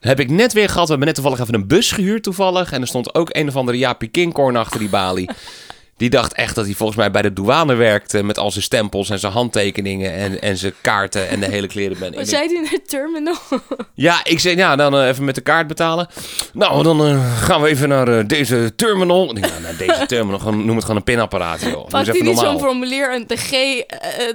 [0.03, 0.85] Heb ik net weer gehad.
[0.85, 2.73] We hebben net toevallig even een bus gehuurd toevallig.
[2.73, 5.31] En er stond ook een of andere Jaapie Kinkorn achter die balie.
[6.03, 8.23] Die dacht echt dat hij volgens mij bij de douane werkte...
[8.23, 12.17] met al zijn stempels en zijn handtekeningen en, en zijn kaarten en de hele klerenbende.
[12.17, 13.37] Wat zei hij in de terminal?
[13.95, 16.09] Ja, ik zei, ja, dan eh, even met de kaart betalen.
[16.53, 19.29] Nou, dan eh, gaan we even naar eh, deze terminal.
[19.29, 21.89] Ik denk, nou, naar deze terminal, gewoon, noem het gewoon een pinapparaat, joh.
[21.89, 23.51] Pakt hij niet zo'n formulier en de G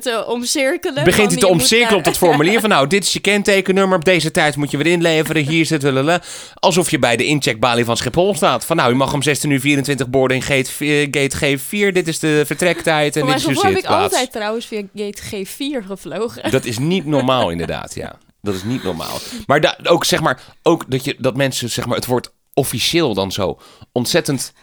[0.01, 1.03] te omcirkelen?
[1.03, 3.97] begint hij te je omcirkelen naar- op dat formulier van nou, dit is je kentekennummer,
[3.97, 6.21] op deze tijd moet je weer inleveren, hier zit lalala.
[6.53, 8.65] Alsof je bij de incheckbalie van Schiphol staat.
[8.65, 12.19] Van nou, u mag om 16 uur 24 boorden in gate, gate G4, dit is
[12.19, 16.51] de vertrektijd en Voor dit is gevoel heb ik altijd trouwens via gate G4 gevlogen.
[16.51, 18.17] Dat is niet normaal inderdaad, ja.
[18.41, 19.17] Dat is niet normaal.
[19.45, 23.13] Maar da- ook zeg maar, ook dat, je, dat mensen zeg maar het woord officieel
[23.13, 23.59] dan zo
[23.91, 24.53] ontzettend,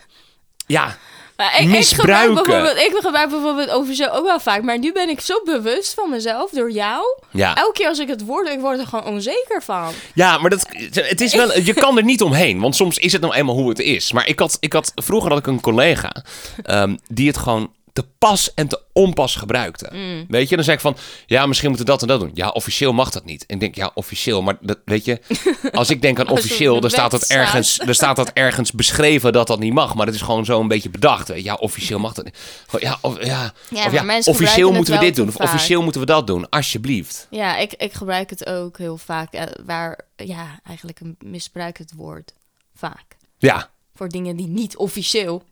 [0.66, 0.98] ja,
[1.36, 4.62] Maar ik, gebruik bijvoorbeeld, ik gebruik bijvoorbeeld officieel ook wel vaak.
[4.62, 7.04] Maar nu ben ik zo bewust van mezelf door jou.
[7.30, 7.54] ja.
[7.54, 9.92] Elke keer als ik het woord, ik word er gewoon onzeker van.
[10.14, 12.60] Ja, maar dat, het is wel, je kan er niet omheen.
[12.60, 14.12] Want soms is het nou eenmaal hoe het is.
[14.12, 16.24] Maar ik had, ik had, vroeger had ik een collega
[16.62, 19.88] ehm, die het gewoon te pas en te onpas gebruikte.
[19.92, 20.24] Mm.
[20.28, 22.30] Weet je, dan zeg ik van, ja, misschien moeten we dat en dat doen.
[22.34, 23.46] Ja, officieel mag dat niet.
[23.46, 24.42] En ik denk, ja, officieel.
[24.42, 25.20] Maar dat, weet je,
[25.72, 29.46] als ik denk aan officieel, dan staat, dat ergens, dan staat dat ergens beschreven dat
[29.46, 29.94] dat niet mag.
[29.94, 31.28] Maar het is gewoon zo een beetje bedacht.
[31.28, 31.44] Weet je.
[31.44, 32.38] Ja, officieel mag dat niet.
[32.66, 35.28] Gewoon, Ja, of, ja, Ja, of officieel moeten we dit doen.
[35.28, 35.46] Of vaak.
[35.46, 36.48] officieel moeten we dat doen.
[36.48, 37.26] Alsjeblieft.
[37.30, 39.32] Ja, ik, ik gebruik het ook heel vaak.
[39.32, 42.32] eh, waar, ja, eigenlijk misbruik het woord.
[42.74, 43.16] Vaak.
[43.38, 43.72] Ja.
[43.94, 45.42] Voor dingen die niet officieel.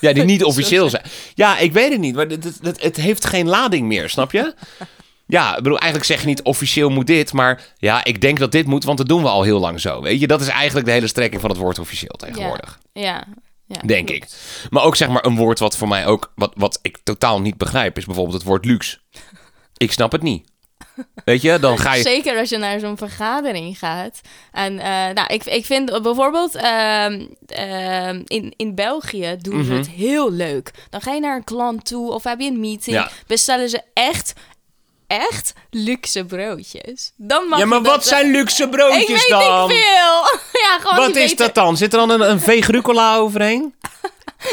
[0.00, 1.04] Ja, die niet officieel zijn.
[1.34, 4.54] Ja, ik weet het niet, maar het, het, het heeft geen lading meer, snap je?
[5.26, 8.52] Ja, ik bedoel, eigenlijk zeg je niet officieel moet dit, maar ja, ik denk dat
[8.52, 10.02] dit moet, want dat doen we al heel lang zo.
[10.02, 12.78] Weet je, dat is eigenlijk de hele strekking van het woord officieel tegenwoordig.
[12.92, 13.26] Ja.
[13.66, 14.26] ja Denk ik.
[14.70, 17.56] Maar ook zeg maar een woord wat voor mij ook, wat, wat ik totaal niet
[17.56, 18.98] begrijp, is bijvoorbeeld het woord luxe.
[19.76, 20.52] Ik snap het niet.
[21.24, 22.02] Weet je, dan ga je...
[22.02, 24.20] Zeker als je naar zo'n vergadering gaat.
[24.52, 29.78] En eh, nou, ik, ik vind bijvoorbeeld ehm, ehm, in, in België doen ze Mhm.
[29.78, 30.70] het heel leuk.
[30.90, 32.96] Dan ga je naar een klant toe of heb je een meeting.
[32.96, 33.10] Ja.
[33.26, 34.32] Bestellen ze echt,
[35.06, 37.12] echt luxe broodjes.
[37.16, 39.68] Dan mag Ja, maar wat zijn luxe Ik broodjes weet dan?
[39.68, 40.22] niet veel.
[40.62, 41.76] ja, gewoon Wat is dat dan?
[41.76, 43.74] Zit er dan een, een veegrucola overheen?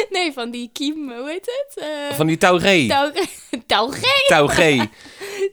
[0.10, 1.84] Nee, van die kiem, hoe heet het?
[1.86, 2.88] Eh Van die taugé?
[2.88, 3.12] touw-
[4.28, 4.90] touwgé.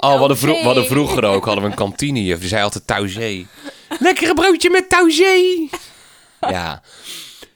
[0.00, 0.66] Oh, we hadden, vro- we Taugé.
[0.66, 2.38] hadden vroeger ook hadden we een kantinejuf.
[2.40, 3.46] Die zei altijd taugé.
[3.98, 5.66] Lekkere broodje met taugé.
[6.40, 6.82] Ja.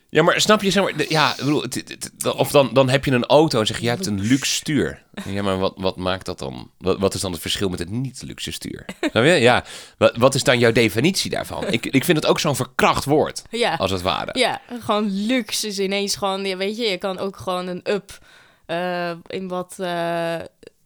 [0.09, 3.05] Ja, maar snap je, zeg maar, ja, bedoel, het- het- het- of dan, dan heb
[3.05, 5.03] je een auto en zeg je, je hebt een luxe stuur.
[5.25, 6.71] Ja, maar wat, wat maakt dat dan?
[6.77, 8.85] Wat, wat is dan het verschil met het niet-luxe stuur?
[8.99, 9.31] Snap je?
[9.31, 9.63] Ja,
[9.97, 11.67] wat, wat is dan jouw definitie daarvan?
[11.71, 13.73] Ik, ik vind het ook zo'n verkracht woord, Ja.
[13.75, 14.39] als het ware.
[14.39, 18.17] Ja, gewoon luxe is ineens gewoon, weet je, je kan ook gewoon een up
[18.65, 20.35] eh, in wat, eh,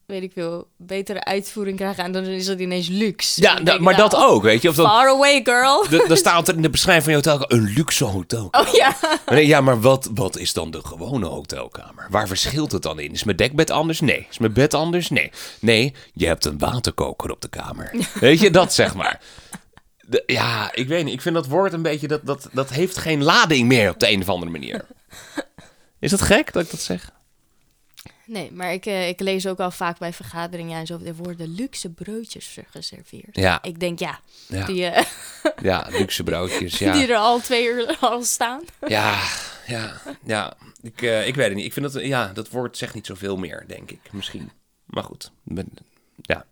[0.07, 2.03] weet ik veel, betere uitvoering krijgen.
[2.03, 3.41] En dan is het ineens luxe.
[3.41, 4.69] Ja, da- maar nou, dat ook, weet je.
[4.69, 5.85] Of Far away, girl.
[6.07, 8.47] dan staat er in de beschrijving van je hotel een luxe hotel.
[8.51, 8.95] Oh ja.
[9.25, 12.07] Nee, ja, maar wat, wat is dan de gewone hotelkamer?
[12.09, 13.11] Waar verschilt het dan in?
[13.11, 13.99] Is mijn dekbed anders?
[13.99, 14.27] Nee.
[14.29, 15.09] Is mijn bed anders?
[15.09, 15.31] Nee.
[15.59, 17.91] Nee, je hebt een waterkoker op de kamer.
[18.19, 19.21] Weet je, dat zeg maar.
[20.01, 21.13] De- ja, ik weet niet.
[21.13, 22.07] Ik vind dat woord een beetje...
[22.07, 24.85] Dat, dat, dat heeft geen lading meer op de een of andere manier.
[25.99, 27.09] Is dat gek dat ik dat zeg?
[28.27, 30.99] Nee, maar ik, eh, ik lees ook al vaak bij vergaderingen en zo.
[31.05, 33.35] Er worden luxe broodjes geserveerd.
[33.35, 33.61] Ja.
[33.61, 35.05] Ik denk, ja, Ja, die, eh,
[35.61, 36.91] ja luxe broodjes, ja.
[36.91, 38.61] die er al twee uur al staan.
[38.87, 39.19] Ja,
[39.67, 40.53] ja, ja.
[40.81, 41.65] Ik, eh, ik weet het niet.
[41.65, 43.99] Ik vind dat, ja, dat woord zegt niet zoveel meer, denk ik.
[44.11, 44.51] Misschien.
[44.85, 45.31] Maar goed.
[46.21, 46.45] Ja.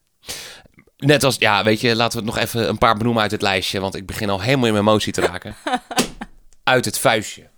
[0.97, 3.41] Net als, ja, weet je, laten we het nog even een paar benoemen uit het
[3.41, 3.79] lijstje.
[3.79, 5.55] Want ik begin al helemaal in mijn emotie te raken.
[6.63, 7.49] Uit het vuistje.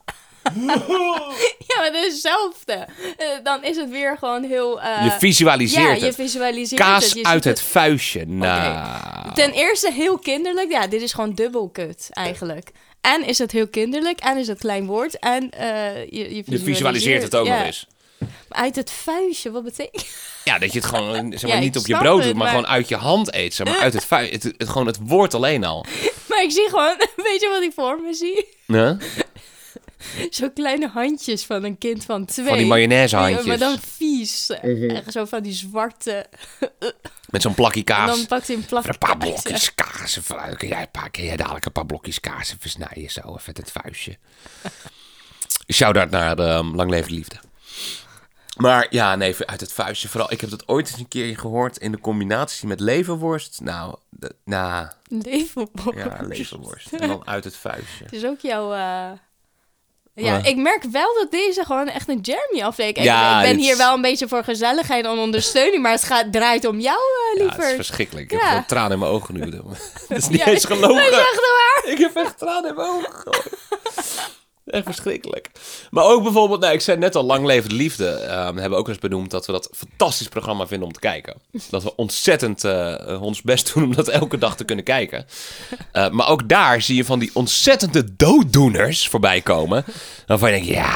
[1.67, 2.73] Ja, maar het is hetzelfde.
[3.17, 4.81] Eh, dan is het weer gewoon heel...
[4.81, 6.01] eh, Je visualiseert ja, het.
[6.01, 6.89] je visualiseert het.
[6.89, 8.25] Kaas Je ziet uit het vuistje.
[8.25, 9.33] Nou.
[9.33, 10.71] Ten eerste heel kinderlijk.
[10.71, 12.71] Ja, dit is gewoon dubbel kut eigenlijk.
[13.01, 15.19] En is het heel kinderlijk en is het klein woord.
[15.19, 17.55] En eh, je, je, Je visualiseert het ook ja.
[17.57, 17.87] nog eens.
[18.19, 20.05] Maar Uit het vuistje, wat betekent
[20.43, 22.43] Ja, dat je het gewoon zeg maar, Ja, niet op je brood het, doet, maar,
[22.43, 23.53] maar- gewoon uit je hand eet.
[23.53, 24.35] Zeg maar uit het vuistje.
[24.35, 25.85] Het, het, gewoon het woord alleen al.
[26.29, 28.47] Maar ik zie gewoon, weet je wat ik voor me zie?
[28.65, 28.97] Ja?
[30.29, 32.45] Zo kleine handjes van een kind van twee.
[32.47, 33.45] Van die mayonaisehandjes.
[33.45, 34.49] Maar dan vies.
[34.49, 36.25] Echt Zo van die zwarte.
[37.29, 38.17] Met zo'n plakje En kaas.
[38.17, 38.81] dan pakt hij een plak.
[38.83, 40.19] Even een paar blokjes kaas.
[40.57, 43.09] Kun, jij, een paar- kun jij dadelijk een paar blokjes kaas even snijden?
[43.11, 44.17] Zo, even het vuistje.
[45.73, 47.35] Shout-out naar de um, Lang Leven Liefde.
[48.57, 50.07] Maar ja, nee, uit het vuistje.
[50.07, 53.59] Vooral, ik heb dat ooit eens een keer gehoord in de combinatie met leverworst.
[53.61, 55.97] Nou, de, nou Levenworst.
[55.97, 56.91] ja, leverworst.
[56.93, 58.03] En dan uit het vuistje.
[58.03, 58.73] Het is ook jouw...
[58.73, 59.11] eh,
[60.25, 63.05] Ja, ik merk wel dat deze gewoon echt een Jeremy aflevering.
[63.05, 66.31] Ja, ik, ben dit hier wel een beetje voor gezelligheid en ondersteuning, maar het gaat,
[66.31, 67.69] draait om jou, eh, Ja, het liever.
[67.69, 68.31] is verschrikkelijk.
[68.31, 69.49] Ik heb gewoon tranen in mijn ogen nu.
[69.49, 71.05] Dat is niet eens gelogen.
[71.93, 73.41] Ik heb echt tranen in mijn ogen.
[74.67, 75.49] Echt verschrikkelijk.
[75.89, 78.07] Maar ook bijvoorbeeld, nou, ik zei net al, Lang Leven de Liefde.
[78.09, 80.99] ehm, hebben we ook eens benoemd dat we dat een fantastisch programma vinden om te
[80.99, 81.35] kijken.
[81.69, 85.25] Dat we ontzettend eh, ons best doen om dat elke dag te kunnen kijken.
[85.91, 89.85] Eh, maar ook daar zie je van die ontzettende dooddoeners voorbij komen.
[90.27, 90.95] Waarvan je denkt, ja,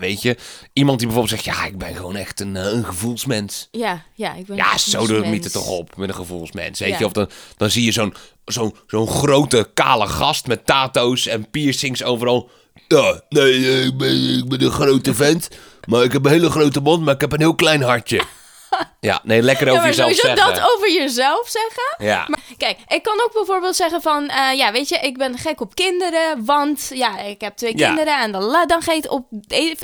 [0.00, 0.36] weet je.
[0.72, 3.68] Iemand die bijvoorbeeld zegt, ja, ik ben gewoon echt een, eh, een gevoelsmens.
[3.70, 5.44] Ja, ja, ik ben Ja, zo doet het mens.
[5.44, 6.78] er toch op met een gevoelsmens.
[6.78, 6.98] Weet Ja.
[6.98, 11.50] je, of dan, dan zie je zo'n zo'n zo'n grote kale gast met tato's en
[11.50, 12.50] piercings overal.
[12.88, 15.48] Ja, nee, eh, ik ben, ik ben een grote vent.
[15.88, 18.22] Maar ik heb een hele grote mond, maar ik heb een heel klein hartje.
[19.06, 20.54] Ja, nee, lekker over jezelf sowieso zeggen.
[20.54, 22.06] dat over jezelf zeggen.
[22.06, 22.24] Ja.
[22.28, 25.60] Maar kijk, ik kan ook bijvoorbeeld zeggen van, eh, ja, weet je, ik ben gek
[25.60, 27.86] op kinderen, want ja, ik heb twee Ja.
[27.86, 29.26] kinderen en dan, dan ga je het op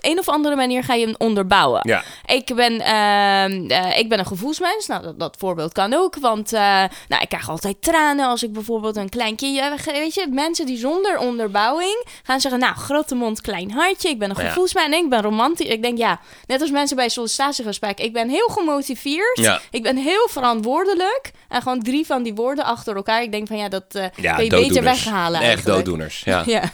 [0.01, 1.81] een, of andere manier ga je hem onderbouwen.
[1.83, 2.03] Ja.
[2.27, 4.87] Ik ben, ehm, eh, ik ben een gevoelsmens.
[4.87, 6.17] Nou, dat, dat voorbeeld kan ook.
[6.17, 6.61] Want eh,
[7.09, 9.77] nou, ik krijg altijd tranen als ik bijvoorbeeld een klein kindje...
[9.85, 12.61] Weet je, mensen die zonder onderbouwing gaan zeggen...
[12.61, 14.09] Nou, grote mond, klein hartje.
[14.09, 15.69] Ik ben een gevoelsmens en ik ben romantisch.
[15.69, 18.01] Ik denk, ja, net als mensen bij sollicitatiegesprek.
[18.01, 19.11] Ik ben heel gemotiveerd.
[19.35, 19.61] Ja.
[19.71, 21.31] Ik ben heel verantwoordelijk.
[21.49, 23.23] En gewoon drie van die woorden achter elkaar.
[23.23, 25.77] Ik denk van, ja, dat eh Ja, kun je beter weghalen Echt eigenlijk.
[25.77, 26.43] dooddoeners, ja.
[26.47, 26.71] Ja.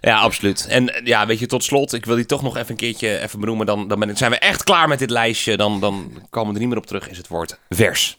[0.00, 0.18] ja.
[0.18, 0.66] Absoluut.
[0.68, 3.18] En eh, ja, weet je, tot slot, ik wil die toch nog even een keertje
[3.20, 3.66] even benoemen.
[3.66, 5.56] Dan, dan ben ik- zijn we echt klaar met dit lijstje.
[5.56, 8.18] Dan, dan komen we er niet meer op terug, is het woord vers.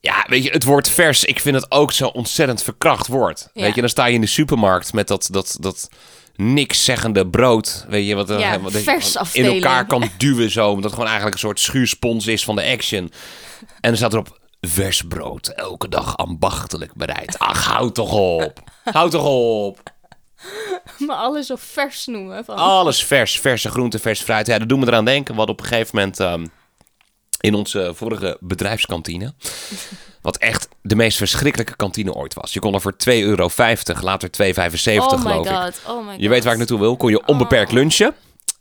[0.00, 3.48] Ja, weet je, het woord vers, ik vind het ook zo ontzettend verkracht woord.
[3.52, 3.62] Ja.
[3.62, 5.88] Weet je, dan sta je in de supermarkt met dat, dat, dat
[6.36, 7.84] niks zeggende brood.
[7.88, 10.68] Weet je, wat, er- Ja, wat vers in elkaar kan duwen zo.
[10.68, 13.12] Omdat het gewoon eigenlijk een soort schuurspons is van de action.
[13.80, 17.38] En dan staat erop vers brood, elke dag ambachtelijk bereid.
[17.38, 18.62] Ach, houd toch op.
[18.84, 19.82] Houd toch op.
[20.98, 22.44] Maar alles op vers noemen.
[22.44, 24.46] Van, Alles vers, verse groenten, vers fruit.
[24.46, 25.34] Ja, dat doen we eraan denken.
[25.34, 26.46] Hadden op een gegeven moment ehm,
[27.40, 29.34] in onze vorige bedrijfskantine...
[30.26, 32.52] wat echt de meest verschrikkelijke kantine ooit was.
[32.52, 33.48] Je kon er voor 2,50 euro,
[34.00, 34.44] later 2,75
[34.96, 35.52] oh geloof ik.
[35.88, 36.20] oh my god.
[36.20, 36.96] Je weet waar ik naartoe wil.
[36.96, 38.14] Kon je onbeperkt lunchen.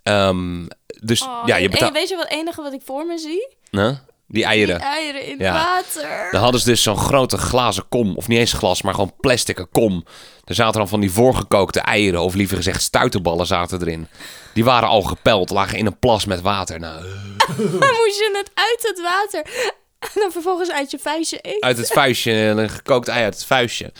[0.03, 0.65] Ehm,
[1.01, 1.93] dus Oh, ja, je en betaalt...
[1.93, 3.47] weet je wat het enige wat ik voor me zie?
[3.71, 3.91] Huh?
[4.27, 4.77] Die eieren.
[4.77, 5.53] Die eieren in Ja.
[5.53, 6.27] water.
[6.31, 8.15] Dan hadden ze dus zo'n grote glazen kom.
[8.15, 10.05] Of niet eens glas, maar gewoon plastic kom.
[10.45, 12.21] Er zaten dan van die voorgekookte eieren.
[12.21, 14.07] Of liever gezegd stuiterballen zaten erin.
[14.53, 15.49] Die waren al gepeld.
[15.49, 16.79] Lagen in een plas met water.
[16.79, 17.03] Nou,
[17.99, 19.73] moest je het uit het water.
[20.13, 21.61] En dan vervolgens uit je vuistje eten.
[21.61, 22.31] uit het vuistje.
[22.31, 23.91] Een gekookt ei uit het vuistje.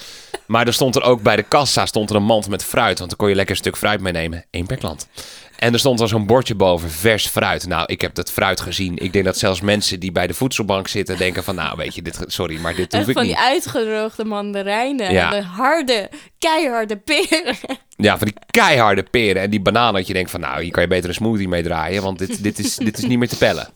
[0.45, 2.97] Maar er stond er ook bij de kassa stond er een mand met fruit.
[2.97, 4.45] Want dan kon je lekker een stuk fruit meenemen.
[4.51, 5.07] Eén per klant.
[5.55, 7.67] En er stond dan zo'n bordje boven, vers fruit.
[7.67, 8.97] Nou, ik heb dat fruit gezien.
[8.97, 11.55] Ik denk dat zelfs mensen die bij de voedselbank zitten denken van...
[11.55, 13.35] Nou, weet je, dit, sorry, maar dit hoef ik van niet.
[13.35, 15.11] die uitgedroogde mandarijnen.
[15.11, 15.33] Ja.
[15.33, 17.55] En de harde, keiharde peren.
[17.97, 19.93] Ja, van die keiharde peren en die bananen.
[19.93, 22.03] Dat je denkt van, nou, hier kan je beter een smoothie mee draaien.
[22.03, 23.69] Want dit, dit, is, dit is niet meer te pellen.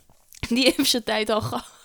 [0.49, 1.78] Die heeft zijn tijd al gehad.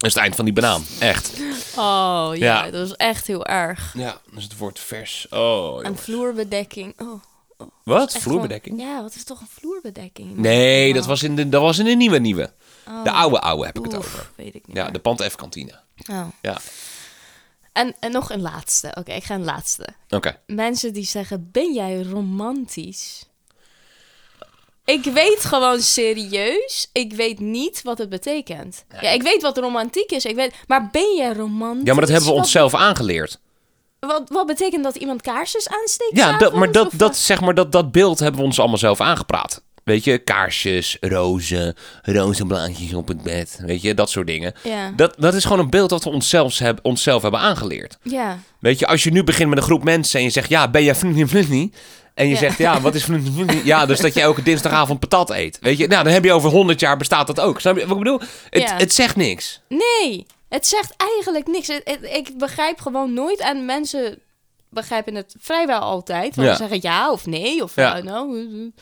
[0.00, 0.84] Dat is het eind van die banaan.
[0.98, 1.32] Echt.
[1.76, 2.70] Oh ja, Ja.
[2.70, 3.94] dat was echt heel erg.
[3.96, 5.26] Ja, dus het wordt vers.
[5.30, 6.00] Oh, En jongens.
[6.02, 7.00] vloerbedekking.
[7.00, 7.22] Oh,
[7.82, 8.14] Wat?
[8.14, 8.78] echt Vloerbedekking?
[8.80, 10.36] gewoon- ja, wat is toch een vloerbedekking?
[10.36, 11.08] Nee, dat Oh.
[11.08, 12.52] was, in de, dat was in de nieuwe nieuwe.
[12.88, 13.04] Oh.
[13.04, 14.30] De oude oude heb ik het over.
[14.36, 14.76] weet ik niet.
[14.76, 14.92] Ja, meer.
[14.92, 15.78] de Pant F kantine.
[16.10, 16.26] Oh.
[16.42, 16.58] Ja,
[17.72, 18.92] En, en nog een laatste.
[18.98, 19.88] Oké, ik ga een laatste.
[20.08, 20.38] oké.
[20.46, 23.24] Mensen die zeggen, ben jij romantisch?
[24.90, 28.84] Ik weet gewoon serieus, ik weet niet wat het betekent.
[29.00, 31.84] Ja, ik weet wat romantiek is, ik weet, maar ben jij romantisch?
[31.84, 33.40] Ja, maar dat hebben we onszelf aangeleerd.
[34.00, 36.16] Wat, wat betekent dat iemand kaarsjes aansteekt?
[36.16, 39.00] Ja, dat, maar dat, dat, zeg maar, dat, dat beeld hebben we ons allemaal zelf
[39.00, 39.62] aangepraat.
[39.84, 43.58] Weet je, kaarsjes, rozen, rozenblaadjes op het bed.
[43.62, 44.54] Weet je, dat soort dingen.
[44.62, 44.92] Ja.
[44.96, 47.98] Dat, dat is gewoon een beeld dat we onszelf, heb, onszelf hebben aangeleerd.
[48.02, 50.68] Ja, Weet je, als je nu begint met een groep mensen en je zegt, ja,
[50.68, 51.74] ben jij vriendin vriendin?
[52.20, 52.38] En je Ja.
[52.38, 53.06] zegt, ja, wat is?
[53.64, 55.58] Ja, dus dat je elke dinsdagavond patat eet.
[55.60, 57.60] Weet je, nou, dan heb je over 100 jaar bestaat dat ook.
[57.60, 58.20] Snap je wat ik bedoel?
[58.50, 58.76] Het, Ja.
[58.76, 59.60] het zegt niks.
[59.68, 61.66] nee, het zegt eigenlijk niks.
[61.66, 64.18] Het- het- ik begrijp gewoon nooit en mensen
[64.70, 66.36] begrijpen het vrijwel altijd.
[66.36, 66.54] Want Ja.
[66.54, 68.72] ze zeggen ja of nee of nou.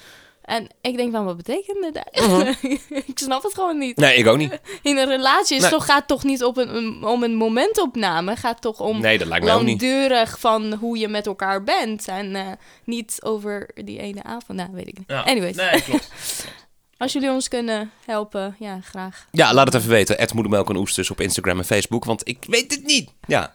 [0.49, 2.59] En ik denk van, wat betekent dit eigenlijk?
[3.13, 3.97] ik snap het gewoon niet.
[3.97, 4.61] Nee, ik ook niet.
[4.83, 5.71] In een relatie is Nee.
[5.71, 8.37] toch, gaat toch niet op een, een- om een momentopname.
[8.37, 9.81] gaat toch om Nee, dat lijkt mij ook niet.
[9.83, 12.09] langdurig van hoe je met elkaar bent.
[12.09, 12.47] En eh,
[12.85, 14.59] niet over die ene avond.
[14.59, 15.11] Nou, weet ik niet.
[15.11, 16.11] Anyways, Nee, klopt.
[16.99, 19.27] als jullie ons kunnen helpen, ja, graag.
[19.31, 20.19] Ja, laat het even weten.
[20.19, 23.11] Ed Moedermelk en Oesters op Instagram en Facebook, want ik weet het niet.
[23.27, 23.55] Ja.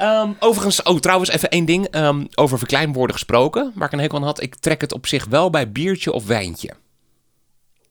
[0.00, 1.86] Ehm, overigens, oh trouwens, even één ding.
[1.86, 4.42] Ehm, over verkleinwoorden gesproken, waar ik een hekel aan had.
[4.42, 6.70] Ik trek het op zich wel bij biertje of wijntje.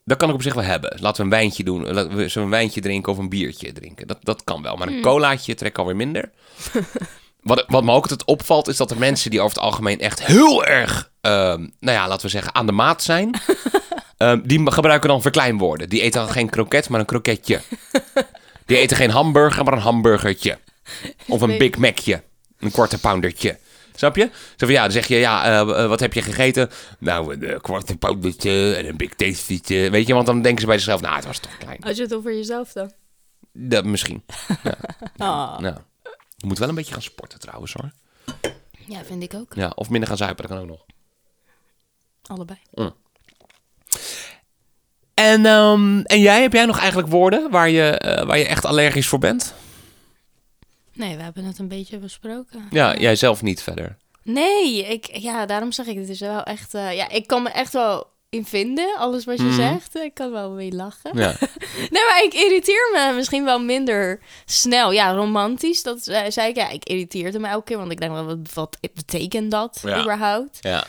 [0.05, 0.97] Dat kan ik op zich wel hebben.
[0.99, 1.93] Laten we een wijntje doen.
[1.93, 4.07] Laten we een wijntje drinken of een biertje drinken.
[4.07, 4.75] Dat, dat kan wel.
[4.75, 6.31] Maar een colaatje trek ik alweer minder.
[7.41, 10.25] wat, wat me ook altijd opvalt, is dat er mensen die over het algemeen echt
[10.25, 13.31] heel erg, ehm, nou ja, laten we zeggen, aan de maat zijn.
[14.43, 15.89] Die gebruiken dan verkleinwoorden.
[15.89, 17.61] Die eten dan geen kroket, maar een kroketje.
[18.65, 20.57] Die eten geen hamburger, maar een hamburgertje.
[21.27, 22.23] Of een Big Macje.
[22.59, 23.57] Een kwarte poundertje.
[23.99, 24.29] Snap je?
[24.31, 26.69] Zo van, ja, dan zeg je, ja, eh, eh, wat heb je gegeten?
[26.99, 29.89] Nou, een eh, kwarte poundertje en een Big Tastytje.
[29.89, 31.83] Weet je, want dan denken ze bij zichzelf, nou, het was toch klein.
[31.83, 32.91] Als je het over jezelf dan.
[33.51, 34.23] Dat misschien.
[35.17, 35.59] Ah.
[35.59, 35.75] Nou,
[36.35, 37.91] je moet wel een beetje gaan sporten trouwens, hoor.
[38.87, 39.53] Ja, vind ik ook.
[39.55, 40.85] Ja, of minder gaan zuipen, dat kan ook nog.
[42.21, 42.59] Allebei.
[45.13, 49.07] En, ehm, en jij, heb jij nog eigenlijk woorden waar je, waar je echt allergisch
[49.07, 49.53] voor bent?
[50.99, 52.67] Nee, we hebben het een beetje besproken.
[52.71, 53.97] Ja, jij zelf niet verder.
[54.23, 56.73] Nee, ik, ja, daarom zeg ik, het is wel echt...
[56.73, 59.55] eh, ja, ik kan me echt wel in vinden, alles wat je Mhm.
[59.55, 59.95] zegt.
[59.95, 61.17] Ik kan wel mee lachen.
[61.17, 61.35] Ja.
[61.89, 64.91] Nee, maar ik irriteer me misschien wel minder snel.
[64.91, 66.55] Ja, romantisch, dat zei ik.
[66.55, 70.01] Ja, ik irriteerde me elke keer, want ik denk, wel, wat, wat betekent dat Ja.
[70.01, 70.57] überhaupt?
[70.61, 70.85] ja.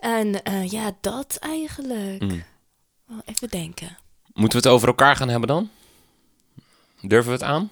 [0.00, 2.22] En eh, ja, dat eigenlijk.
[2.22, 2.44] Mm.
[3.06, 3.96] Wel even denken.
[4.32, 5.70] Moeten we het over elkaar gaan hebben dan?
[7.00, 7.70] Durven we het aan?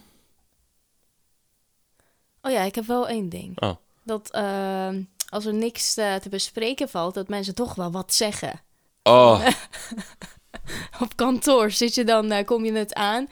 [2.43, 3.61] Oh ja, ik heb wel één ding.
[3.61, 3.73] Oh.
[4.05, 8.61] Dat ehm, als er niks eh, te bespreken valt, dat mensen toch wel wat zeggen.
[9.03, 9.47] Oh,
[11.01, 13.29] Op kantoor zit je dan, eh, kom je het aan.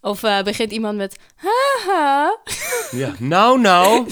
[0.00, 2.38] Of eh, begint iemand met haha.
[3.02, 3.14] ja.
[3.18, 4.10] Nou, nou.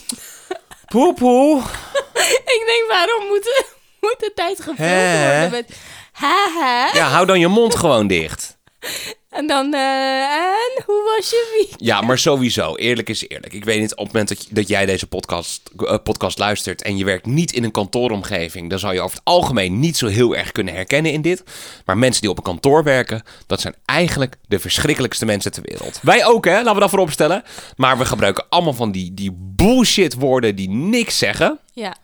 [0.87, 1.63] Poe, poe.
[2.57, 3.65] ik denk, waarom moet,
[4.01, 5.81] moet de tijd gevuld worden met
[6.13, 6.91] haha?
[6.93, 8.57] Ja, hou dan je mond gewoon dicht.
[9.35, 9.81] En dan, eh,
[10.43, 11.81] en hoe was je week?
[11.81, 12.75] Ja, maar sowieso.
[12.75, 13.53] Eerlijk is eerlijk.
[13.53, 16.83] Ik weet niet, op het moment dat, je- dat jij deze podcast, eh, podcast luistert
[16.83, 20.07] en je werkt niet in een kantooromgeving, dan zou je over het algemeen niet zo
[20.07, 21.43] heel erg kunnen herkennen in dit.
[21.85, 25.99] Maar mensen die op een kantoor werken, dat zijn eigenlijk de verschrikkelijkste mensen ter wereld.
[26.03, 26.57] Wij ook, hè?
[26.57, 27.43] Laten we dat voorop stellen.
[27.77, 31.59] Maar we gebruiken allemaal van die, die bullshit woorden die niks zeggen.
[31.73, 31.97] Ja,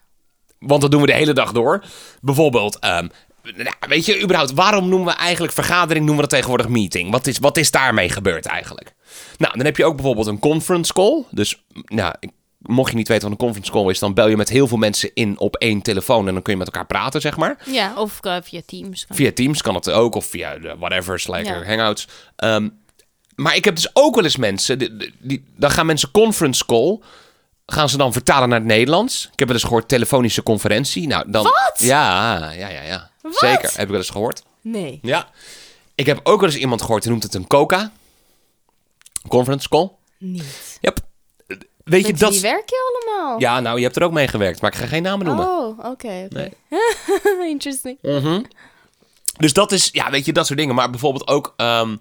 [0.59, 1.85] Want dat doen we de hele dag door.
[2.21, 3.09] Bijvoorbeeld, ehm,
[3.57, 7.11] nou, weet je, überhaupt, waarom noemen we eigenlijk vergadering, noemen we dat tegenwoordig meeting?
[7.11, 8.93] Wat is, wat is daarmee gebeurd eigenlijk?
[9.39, 11.25] Nou, dan heb je ook bijvoorbeeld een conference call.
[11.31, 12.15] Dus, nou,
[12.59, 14.77] mocht je niet weten wat een conference call is, dan bel je met heel veel
[14.79, 17.57] mensen in op één telefoon en dan kun je met elkaar praten, zeg maar.
[17.67, 19.07] ja of eh, via Teams.
[19.09, 21.65] Via Teams kan het ook, of via de whatever, Slack, Ja.
[21.65, 22.09] Hangouts.
[22.37, 22.69] Ehm,
[23.35, 26.67] maar ik heb dus ook wel eens mensen, die, die- die- dan gaan mensen conference
[26.67, 26.99] call,
[27.67, 29.29] gaan ze dan vertalen naar het Nederlands.
[29.33, 31.07] Ik heb wel eens gehoord telefonische conferentie.
[31.07, 31.75] Nou, dan, Wat?
[31.77, 33.10] Ja, ja, ja, ja.
[33.23, 33.35] Wat?
[33.39, 34.43] Zeker, heb ik wel eens gehoord.
[34.61, 34.99] Nee.
[35.03, 35.29] Ja.
[35.95, 37.93] Ik heb ook wel eens iemand gehoord, die noemt het een coca.
[39.29, 39.91] Conference call.
[40.19, 40.79] Niet.
[40.81, 40.99] Yep.
[41.85, 42.33] Weet je, dat...
[42.33, 43.41] wie werk je allemaal?
[43.41, 45.47] Ja, nou, je hebt er ook mee gewerkt, maar ik ga geen namen noemen.
[45.47, 46.29] Oh, oké.
[46.31, 46.51] oké.
[47.55, 47.99] Interesting.
[48.03, 48.43] Mhm.
[49.37, 50.75] Dus dat is, ja, weet je, dat soort dingen.
[50.75, 51.97] Maar bijvoorbeeld ook, ehm,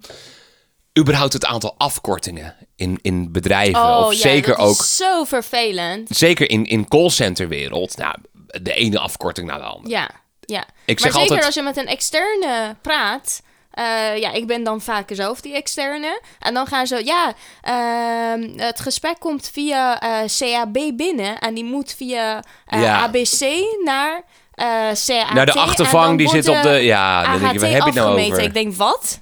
[0.99, 3.82] überhaupt het aantal afkortingen in, in bedrijven.
[3.82, 6.10] Oh, of ja, zeker dat is ook, zo vervelend.
[6.10, 7.97] zeker in, in callcenterwereld.
[7.97, 8.15] Nou,
[8.62, 9.89] de ene afkorting naar de andere.
[9.89, 10.12] Ja,
[10.49, 10.65] ja.
[10.85, 14.81] Ik maar zeker altijd- als je met een externe praat, eh, ja, ik ben dan
[14.81, 16.21] vaak zelf die externe.
[16.39, 21.39] En dan gaan ze, ja, ehm, het gesprek komt via eh, CAB binnen.
[21.39, 22.99] En die moet via eh, Ja.
[22.99, 24.23] ABC naar
[24.55, 25.33] CAT.
[25.33, 26.69] Nou, de achtervang die zit op de...
[26.69, 28.39] Ja, dan denk je, waar heb je het nou over?
[28.39, 29.19] Ik denk, wat?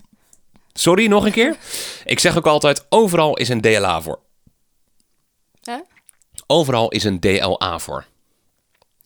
[0.74, 1.56] Sorry, nog een keer?
[2.06, 4.20] Ik zeg ook altijd, overal is een DLA voor.
[6.48, 8.06] Overal is een DLA voor.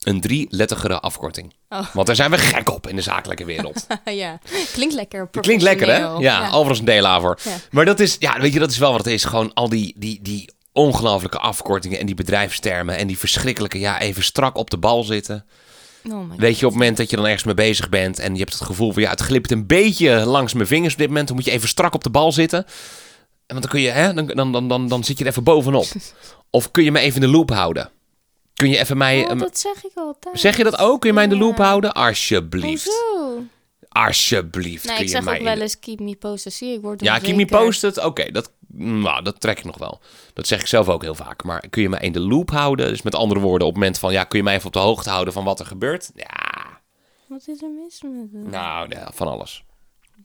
[0.01, 1.53] Een drie-letterige afkorting.
[1.69, 1.93] Oh.
[1.93, 3.87] Want daar zijn we gek op in de zakelijke wereld.
[4.05, 4.39] ja,
[4.73, 5.97] klinkt lekker Klinkt lekker, hè?
[5.97, 7.39] Ja, is een voor.
[7.43, 7.55] Ja.
[7.71, 9.23] Maar dat is, ja, weet je, dat is wel wat het is.
[9.23, 14.23] Gewoon al die, die, die ongelooflijke afkortingen en die bedrijfstermen en die verschrikkelijke, ja, even
[14.23, 15.45] strak op de bal zitten.
[16.09, 18.39] Oh Weet je, op het moment dat je dan ergens mee bezig bent en je
[18.39, 21.27] hebt het gevoel van, ja, het glipt een beetje langs mijn vingers op dit moment,
[21.27, 22.65] dan moet je even strak op de bal zitten.
[23.45, 25.43] En want dan kun je, hè, dan, dan, dan, dan, dan zit je er even
[25.43, 25.85] bovenop.
[26.49, 27.91] Of kun je me even in de loop houden?
[28.61, 29.29] Kun je even mij...
[29.29, 30.39] Oh, dat zeg ik altijd.
[30.39, 30.99] Zeg je dat ook?
[30.99, 31.91] Kun je mij in de loop houden?
[31.91, 32.85] Alsjeblieft.
[32.85, 33.43] Hoezo?
[33.89, 34.85] Alsjeblieft.
[34.85, 36.53] Nee, kun ik je zeg mij ook wel eens keep me posted.
[36.53, 38.03] Zie ik word Ja, keep me posted.
[38.03, 40.01] Oké, dat, nou, dat trek ik nog wel.
[40.33, 41.43] Dat zeg ik zelf ook heel vaak.
[41.43, 42.87] Maar kun je mij in de loop houden?
[42.87, 44.11] Dus met andere woorden, op het moment van...
[44.11, 46.11] Ja, kun je mij even op de hoogte houden van wat er gebeurt?
[46.15, 46.79] Ja,
[47.27, 49.63] Wat is er mis met nou, ja, van alles.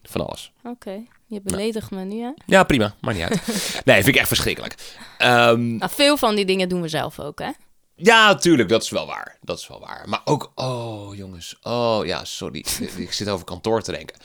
[0.02, 0.52] Van alles.
[0.64, 2.30] Oké, je beledigt me nu, hè?
[2.46, 2.94] Ja, prima.
[3.00, 3.42] Maakt niet uit.
[3.84, 4.74] Nee, vind ik echt verschrikkelijk.
[5.18, 7.50] Ehm, Nou, veel van die dingen doen we zelf ook, hè?
[7.96, 9.36] Ja, tuurlijk, dat is wel waar.
[9.40, 10.02] Dat is wel waar.
[10.06, 12.64] Maar ook, oh jongens, oh ja, sorry.
[12.96, 14.16] ik zit over kantoor te denken.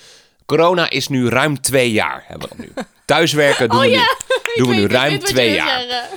[0.46, 2.84] Corona is nu ruim twee jaar, hebben we dat nu.
[3.06, 6.10] Thuiswerken doen Oh we ja, nu, doen we nu ruim twee jaar.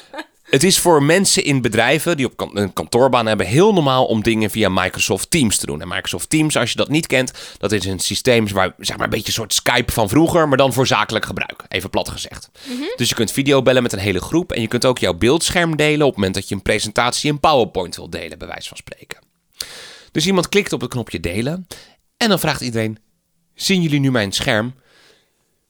[0.55, 4.51] Het is voor mensen in bedrijven die op een kantoorbaan hebben heel normaal om dingen
[4.51, 5.81] via Microsoft Teams te doen.
[5.81, 9.05] En Microsoft Teams, als je dat niet kent, dat is een systeem waar, zeg maar,
[9.05, 11.65] een beetje een soort Skype van vroeger, maar dan voor zakelijk gebruik.
[11.69, 12.51] Even plat gezegd.
[12.97, 16.01] Dus je kunt videobellen met een hele groep en je kunt ook jouw beeldscherm delen
[16.07, 19.19] op het moment dat je een presentatie in PowerPoint wil delen, bij wijze van spreken.
[20.13, 21.67] Dus iemand klikt op het knopje delen
[22.17, 22.99] en dan vraagt iedereen:
[23.55, 24.75] Zien jullie nu mijn scherm?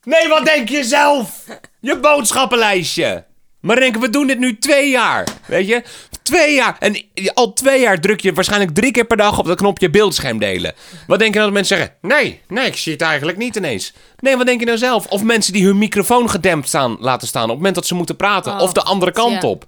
[0.02, 1.44] Nee, wat denk je zelf?
[1.80, 3.32] Je boodschappenlijstje.
[3.64, 5.28] Maar denken, we doen dit nu twee jaar.
[5.46, 5.82] Weet je?
[6.22, 6.76] Twee jaar.
[6.78, 10.38] En al twee jaar druk je waarschijnlijk drie keer per dag op dat knopje beeldscherm
[10.38, 10.74] delen.
[11.06, 11.96] Wat denk je nou dat mensen zeggen?
[12.00, 13.92] Nee, nee, ik zie het eigenlijk niet ineens.
[14.18, 15.06] Nee, wat denk je nou zelf?
[15.06, 18.16] Of mensen die hun microfoon gedempt staan, laten staan op het moment dat ze moeten
[18.16, 18.52] praten.
[18.52, 19.48] Oh, of de andere kant ja.
[19.48, 19.66] op.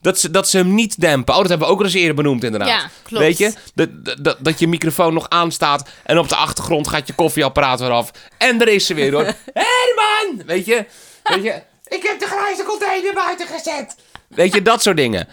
[0.00, 1.34] Dat ze, dat ze hem niet dempen.
[1.34, 2.68] Oh, dat hebben we ook al eens eerder benoemd inderdaad.
[2.68, 3.24] Ja, klopt.
[3.24, 3.52] Weet je?
[3.74, 3.88] Dat,
[4.22, 8.10] dat, dat je microfoon nog aanstaat en op de achtergrond gaat je koffieapparaat weer af.
[8.38, 9.24] En daar is ze weer hoor.
[9.54, 10.46] Herman!
[10.46, 10.86] Weet je?
[11.22, 11.62] Weet je?
[11.90, 13.96] Ik heb de grijze container buiten gezet.
[14.28, 15.28] Weet je, dat soort dingen.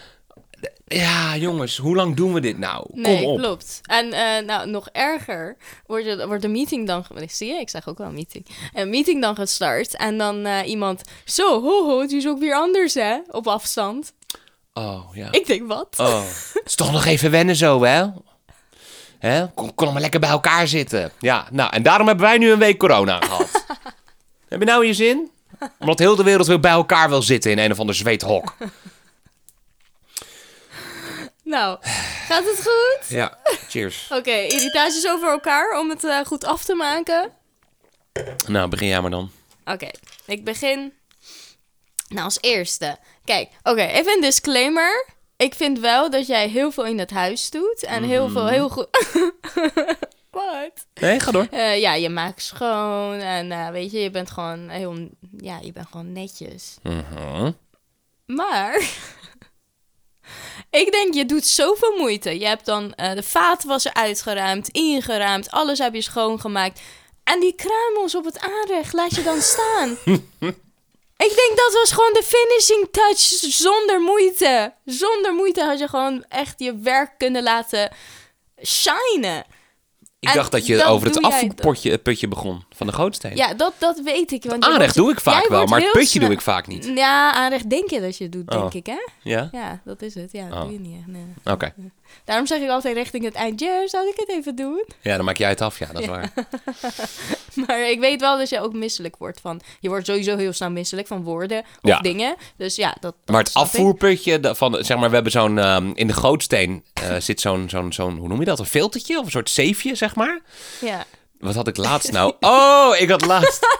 [0.86, 2.86] Ja, jongens, hoe lang doen we dit nou?
[2.92, 3.38] Nee, Kom op.
[3.38, 3.80] klopt.
[3.82, 7.04] En eh, nou, nog erger wordt, het, wordt de meeting dan...
[7.26, 7.60] Zie je?
[7.60, 8.46] Ik zeg ook wel meeting.
[8.74, 9.96] Een meeting dan gestart.
[9.96, 11.02] En dan eh, iemand...
[11.24, 13.18] Zo, ho, ho, het is ook weer anders, hè?
[13.30, 14.12] Op afstand.
[14.72, 15.28] Oh, ja.
[15.30, 15.96] Ik denk, wat?
[15.98, 16.22] Oh.
[16.52, 18.04] Het is toch nog even wennen zo, hè?
[19.18, 19.46] Hè?
[19.54, 21.12] Kon, kon maar lekker bij elkaar zitten.
[21.18, 23.64] Ja, nou, en daarom hebben wij nu een week corona gehad.
[24.48, 25.30] Heb je nou je zin?
[25.78, 28.54] Omdat heel de wereld weer bij elkaar wil zitten in een of ander zweethok.
[31.48, 31.78] Nou,
[32.26, 33.08] gaat het goed?
[33.08, 34.08] Ja, cheers.
[34.18, 37.32] Oké, irritaties over elkaar om het eh, goed af te maken.
[38.46, 39.30] Nou, begin jij maar dan.
[39.64, 39.90] Oké,
[40.26, 40.92] ik begin.
[42.08, 42.98] Nou, als eerste.
[43.24, 45.06] Kijk, oké, even een disclaimer.
[45.36, 47.82] Ik vind wel dat jij heel veel in het huis doet.
[47.82, 48.88] En heel veel, heel goed.
[50.38, 50.86] Wat?
[50.94, 51.46] Nee, ga door.
[51.50, 53.14] Eh, ja, je maakt schoon.
[53.14, 55.08] En eh, weet je, je bent gewoon heel.
[55.36, 56.76] Ja, je bent gewoon netjes.
[56.82, 57.50] Mhm.
[58.26, 58.74] Maar.
[60.82, 62.38] ik denk, je doet zoveel moeite.
[62.38, 65.50] Je hebt dan eh, de vaatwasser uitgeruimd, ingeruimd.
[65.50, 66.80] Alles heb je schoongemaakt.
[67.24, 69.90] En die kruimels op het aanrecht laat je dan staan.
[71.26, 74.74] ik denk dat was gewoon de finishing touch zonder moeite.
[74.84, 77.90] Zonder moeite had je gewoon echt je werk kunnen laten
[78.64, 79.44] shinen.
[80.20, 83.36] Ik En dacht dat je over het afvoerpotje het putje begon van de gootsteen.
[83.36, 84.44] Ja, dat, dat weet ik.
[84.44, 86.84] Want Aanrecht wordt- doe ik vaak wel, maar het putje doe ik vaak niet.
[86.94, 88.74] Ja, aanrecht denk je dat je het doet, denk Oh.
[88.74, 88.98] ik, hè?
[89.22, 89.48] Ja?
[89.52, 90.32] Ja, dat is het.
[90.32, 90.62] Ja, dat Oh.
[90.62, 91.06] doe je niet echt.
[91.06, 91.24] Nee.
[91.54, 91.74] Oké.
[92.24, 94.84] Daarom zeg ik altijd richting het eindje, zou ik het even doen?
[95.00, 95.78] Ja, dan maak jij het af.
[95.78, 96.32] Ja, dat is waar.
[97.66, 99.60] Maar ik weet wel dat je ook misselijk wordt van...
[99.80, 101.98] Je wordt sowieso heel snel misselijk van woorden of Ja.
[101.98, 102.36] dingen.
[102.56, 103.56] Dus ja, dat, dat Maar het ik.
[103.56, 107.92] afvoerputje van, zeg maar, we hebben zo'n, ehm, in de gootsteen eh, zit zo'n, zo'n,
[107.92, 108.58] zo'n, hoe noem je dat?
[108.58, 110.40] Een filtertje of een soort zeefje, zeg maar.
[110.80, 111.04] Ja.
[111.38, 112.34] Wat had ik laatst nou?
[112.40, 113.66] Oh, ik had laatst...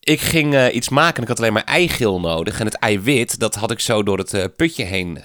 [0.00, 2.60] Ik ging eh, iets maken en ik had alleen maar eigeel nodig.
[2.60, 5.18] En het eiwit, dat had ik zo door het eh, putje heen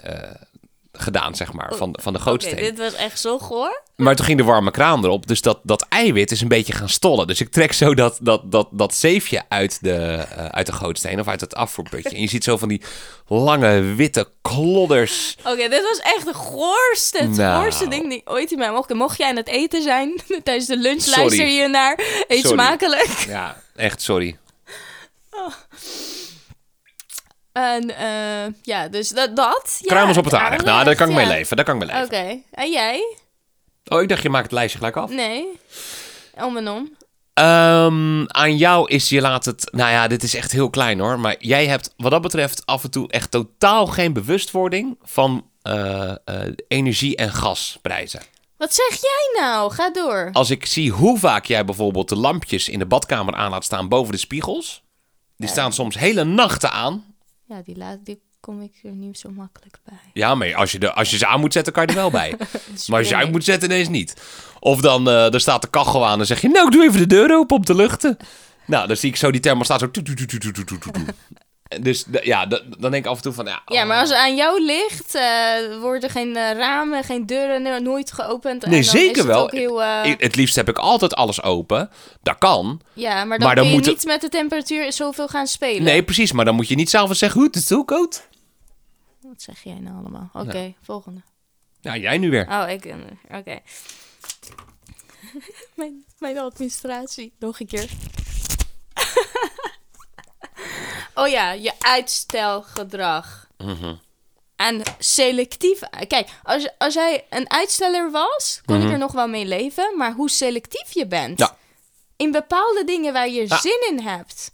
[1.01, 2.55] gedaan, zeg maar, van, van de gootsteen.
[2.55, 3.81] dit was echt zo goor.
[3.95, 6.89] Maar toen ging de warme kraan erop, dus dat, dat eiwit is een beetje gaan
[6.89, 7.27] stollen.
[7.27, 11.19] Dus ik trek zo dat, dat, dat, dat zeefje uit de, eh, uit de gootsteen
[11.19, 12.09] of uit het afvoerputje.
[12.15, 12.81] En je ziet zo van die
[13.27, 15.35] lange witte klodders.
[15.43, 17.63] Oké, dit was echt de goorste, het Nou.
[17.63, 18.93] goorste ding die ooit in mij mocht.
[18.93, 21.19] Mocht jij aan het eten zijn tijdens de lunch, Sorry.
[21.19, 21.95] luister je naar.
[22.27, 22.63] Eet Sorry.
[22.63, 23.25] smakelijk.
[23.27, 24.37] Ja, echt sorry.
[27.59, 29.35] En eh, ja, dus dat.
[29.35, 30.63] dat ja, Kruimels op het aardig.
[30.63, 31.55] Nou, daar kan ik mee leven.
[31.55, 32.43] Daar kan ik mee Oké, leven.
[32.51, 33.17] en jij?
[33.85, 35.09] Oh, ik dacht je maakt het lijstje gelijk af.
[35.09, 35.47] Nee.
[36.41, 36.97] Om en om.
[37.33, 39.69] Ehm, aan jou is je laat het.
[39.71, 41.19] Nou ja, dit is echt heel klein hoor.
[41.19, 46.09] Maar jij hebt wat dat betreft af en toe echt totaal geen bewustwording van eh,
[46.09, 46.15] eh,
[46.67, 48.21] energie- en gasprijzen.
[48.57, 49.71] Wat zeg jij nou?
[49.71, 50.29] Ga door.
[50.33, 53.87] Als ik zie hoe vaak jij bijvoorbeeld de lampjes in de badkamer aan laat staan
[53.87, 54.83] boven de spiegels.
[55.37, 57.09] Die staan soms hele nachten aan.
[57.49, 59.99] Ja, die, laat, die kom ik er niet zo makkelijk bij.
[60.13, 62.11] Ja, maar als je, de, als je ze aan moet zetten, kan je er wel
[62.11, 62.33] bij.
[62.87, 64.21] Maar als je uit moet zetten, ineens niet.
[64.59, 66.49] Of dan eh er staat de kachel aan en zeg je...
[66.49, 68.17] Nou, ik doe even de deur open om te luchten.
[68.65, 69.91] Nou, dan zie ik zo die thermostaat zo...
[71.81, 72.61] Dus ja, dan
[72.91, 73.45] denk ik af en toe van...
[73.45, 73.87] Ja, Ja, oh.
[73.87, 78.11] maar als het aan jou ligt, eh, worden geen eh, ramen, geen deuren no- nooit
[78.11, 78.63] geopend.
[78.63, 79.43] en Nee, dan zeker is het wel.
[79.43, 81.89] Ook heel, eh, Ik- Het liefst heb ik altijd alles open.
[82.21, 82.81] Dat kan.
[82.93, 85.47] ja, maar dan, maar dan kun je moet het- niet met de temperatuur zoveel gaan
[85.47, 85.83] spelen.
[85.83, 86.31] Nee, precies.
[86.31, 87.39] Maar dan moet je niet zelf eens zeggen...
[87.39, 88.27] Hoe, het is zo koud.
[89.21, 90.29] Wat zeg jij nou allemaal?
[90.33, 91.21] Oké, volgende.
[91.81, 92.47] Ja, jij nu weer.
[92.49, 92.93] Oh, ik...
[93.31, 93.59] Oké.
[95.75, 97.33] mijn, mijn administratie.
[97.39, 97.89] Nog een keer.
[101.19, 103.47] Oh ja, je uitstelgedrag.
[103.57, 103.93] Mhm.
[104.55, 105.79] En selectief...
[106.07, 109.97] Kijk, als, als jij een uitsteller was, kon ik er nog wel mee leven.
[109.97, 111.39] Maar hoe selectief je bent.
[111.39, 111.49] Mhm.
[111.49, 111.57] Ja.
[112.17, 113.57] In bepaalde dingen waar je Ja.
[113.59, 114.51] zin in hebt.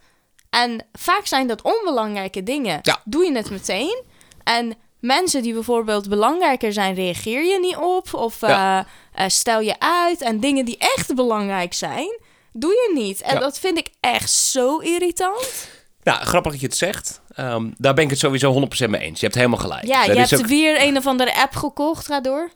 [0.50, 2.80] En vaak zijn dat onbelangrijke dingen.
[2.82, 3.02] Ja.
[3.04, 4.04] Doe je het meteen.
[4.44, 8.14] En mensen die bijvoorbeeld belangrijker zijn, reageer je niet op.
[8.14, 8.86] Of Ja.
[9.14, 10.22] eh, eh, stel je uit.
[10.22, 12.20] En dingen die echt belangrijk zijn,
[12.54, 13.22] doe je niet.
[13.22, 13.40] En Ja.
[13.40, 15.68] dat vind ik echt zo irritant.
[16.06, 17.22] Nou, grappig dat je het zegt.
[17.36, 19.20] Ehm, daar ben ik het sowieso 100% mee eens.
[19.20, 19.86] Je hebt helemaal gelijk.
[19.86, 22.06] Ja, je is hebt ook- weer een of andere app gekocht.
[22.06, 22.50] Ga door.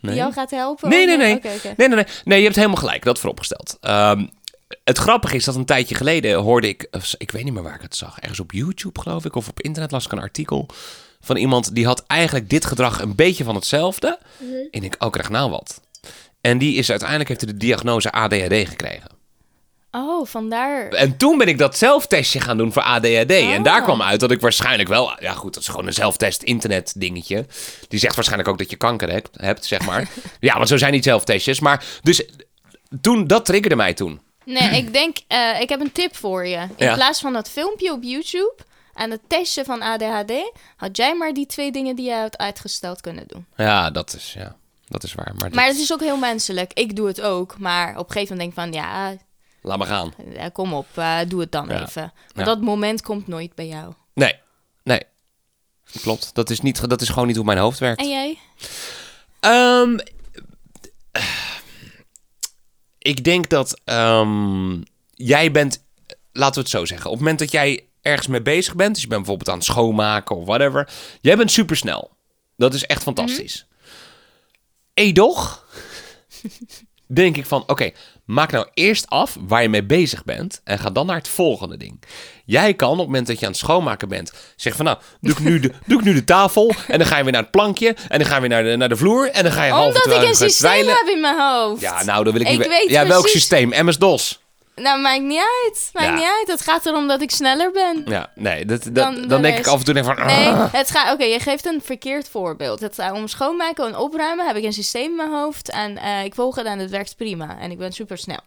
[0.00, 0.12] Nee.
[0.12, 0.88] Die jou gaat helpen.
[0.88, 1.40] Nee, Oh, nee, nee.
[1.76, 2.06] Nee, nee, nee.
[2.24, 3.04] Nee, je hebt helemaal gelijk.
[3.04, 3.76] Dat vooropgesteld.
[3.80, 4.26] Ehm,
[4.84, 6.88] het grappige is dat een tijdje geleden hoorde ik...
[7.18, 8.18] Ik weet niet meer waar ik het zag.
[8.20, 9.36] Ergens op YouTube, geloof ik.
[9.36, 10.66] Of op internet las ik een artikel
[11.20, 11.74] van iemand...
[11.74, 14.18] die had eigenlijk dit gedrag een beetje van hetzelfde.
[14.70, 15.80] En ik ook krijg nou wat.
[16.40, 17.28] En die is uiteindelijk...
[17.28, 19.10] heeft hij de diagnose ADHD gekregen.
[19.94, 20.88] Oh, vandaar.
[20.88, 23.30] En toen ben ik dat zelftestje gaan doen voor ADHD.
[23.30, 23.64] En Oh.
[23.64, 25.12] daar kwam uit dat ik waarschijnlijk wel...
[25.22, 27.46] Ja goed, dat is gewoon een zelftest internet dingetje.
[27.88, 30.08] Die zegt waarschijnlijk ook dat je kanker hebt, hebt zeg maar.
[30.40, 31.60] ja, maar zo zijn niet zelftestjes.
[31.60, 32.22] Maar dus
[33.00, 34.20] toen, dat triggerde mij toen.
[34.44, 36.56] Nee, ik denk, eh, ik heb een tip voor je.
[36.76, 36.94] In Ja.
[36.94, 38.54] plaats van dat filmpje op YouTube
[38.94, 40.32] en het testje van ADHD,
[40.76, 43.46] had jij maar die twee dingen die jij had uitgesteld kunnen doen.
[43.56, 44.56] Ja, dat is, ja,
[44.88, 45.32] dat is waar.
[45.38, 46.70] Maar, Maar dat- het is ook heel menselijk.
[46.74, 49.16] Ik doe het ook, maar op een gegeven moment denk ik van, ja,
[49.62, 50.14] laat maar gaan.
[50.34, 51.82] eh, kom op, eh, doe het dan Ja.
[51.82, 52.02] even.
[52.02, 52.12] Ja.
[52.34, 53.92] Want dat moment komt nooit bij jou.
[54.14, 54.34] Nee,
[54.82, 55.02] nee.
[56.00, 56.34] Klopt.
[56.34, 58.00] Dat is, niet, dat is gewoon niet hoe mijn hoofd werkt.
[58.00, 58.38] En jij?
[59.40, 59.98] Ehm,
[62.98, 65.84] ik denk dat ehm, jij bent,
[66.32, 69.02] laten we het zo zeggen, op het moment dat jij ergens mee bezig bent, dus
[69.02, 70.88] je bent bijvoorbeeld aan het schoonmaken of whatever,
[71.20, 72.10] jij bent supersnel.
[72.56, 73.66] Dat is echt fantastisch.
[74.94, 75.66] Edoch,
[77.06, 77.90] denk ik van, oké,
[78.24, 81.76] maak nou eerst af waar je mee bezig bent en ga dan naar het volgende
[81.76, 82.02] ding.
[82.44, 85.32] Jij kan op het moment dat je aan het schoonmaken bent, zeggen van, nou, doe
[85.32, 87.50] ik nu de, doe ik nu de tafel en dan ga je weer naar het
[87.50, 89.72] plankje en dan ga je weer naar de, naar de vloer en dan ga je
[89.72, 91.80] half Omdat ik een systeem heb in mijn hoofd.
[91.80, 93.72] Ja, nou, dan wil ik, Ik niet weet Ja, welk systeem?
[93.86, 94.41] MS-DOS.
[94.74, 95.90] Nou, maakt niet uit.
[95.92, 96.14] Maakt Ja.
[96.14, 96.46] niet uit.
[96.46, 98.02] Het gaat erom dat ik sneller ben.
[98.06, 100.26] Ja, nee, dat, dat, Dan dan, de denk ik af en toe denk van...
[100.26, 101.12] Nee, "Ah." het gaat.
[101.12, 102.80] Oké, je geeft een verkeerd voorbeeld.
[102.80, 106.24] Het gaat om schoonmaken en opruimen heb ik een systeem in mijn hoofd en eh,
[106.24, 108.40] ik volg het en het werkt prima en ik ben super snel.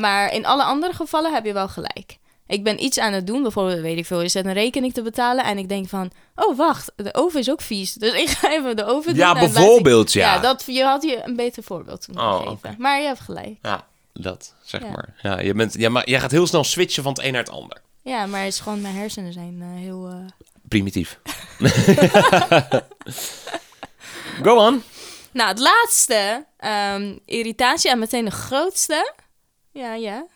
[0.00, 2.16] maar in alle andere gevallen heb je wel gelijk.
[2.46, 5.02] Ik ben iets aan het doen, bijvoorbeeld, weet ik veel, je zet een rekening te
[5.02, 8.50] betalen en ik denk van, oh wacht, de oven is ook vies, dus ik ga
[8.52, 9.24] even de oven doen.
[9.26, 10.34] Ja, ik- bijvoorbeeld, ja.
[10.34, 12.74] Ja, dat, je had je een beter voorbeeld moeten Oh, geven.
[12.78, 13.56] Maar je hebt gelijk.
[13.62, 13.86] Ja,
[14.22, 14.88] dat, zeg Ja.
[14.90, 15.14] maar.
[15.22, 17.50] Ja, je bent, ja, maar jij gaat heel snel switchen van het een naar het
[17.52, 17.80] ander.
[18.02, 20.08] Ja, maar het is gewoon, mijn hersenen zijn eh, heel...
[20.08, 21.18] eh, Primitief.
[24.42, 24.82] Go on.
[25.32, 29.12] Nou, het laatste, ehm, irritatie en meteen de grootste.
[29.72, 30.26] Ja, ja.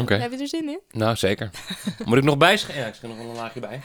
[0.00, 0.80] Oké, Heb je er zin in?
[0.90, 1.50] nou zeker.
[2.04, 2.82] Moet ik nog bijschrijven?
[2.82, 3.80] Ja, ik schrijf nog wel een laagje bij.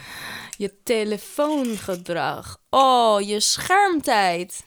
[0.56, 2.58] Je telefoongedrag.
[2.70, 4.64] Oh, je schermtijd.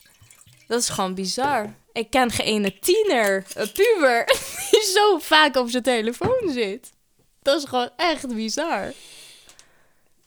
[0.67, 1.73] Dat is gewoon bizar.
[1.93, 4.25] Ik ken geen ene tiener, een puber,
[4.71, 6.91] die zo vaak op zijn telefoon zit.
[7.41, 8.93] Dat is gewoon echt bizar.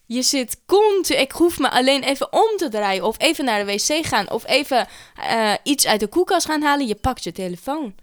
[0.07, 1.21] Je zit continu.
[1.21, 3.05] Ik hoef me alleen even om te draaien.
[3.05, 4.31] Of even naar de wc gaan.
[4.31, 6.87] Of even eh, iets uit de koelkast gaan halen.
[6.87, 7.95] Je pakt je telefoon.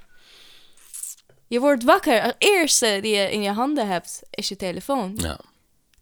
[1.47, 2.22] Je wordt wakker.
[2.22, 5.14] Het eerste die je in je handen hebt is je telefoon.
[5.16, 5.39] Ja.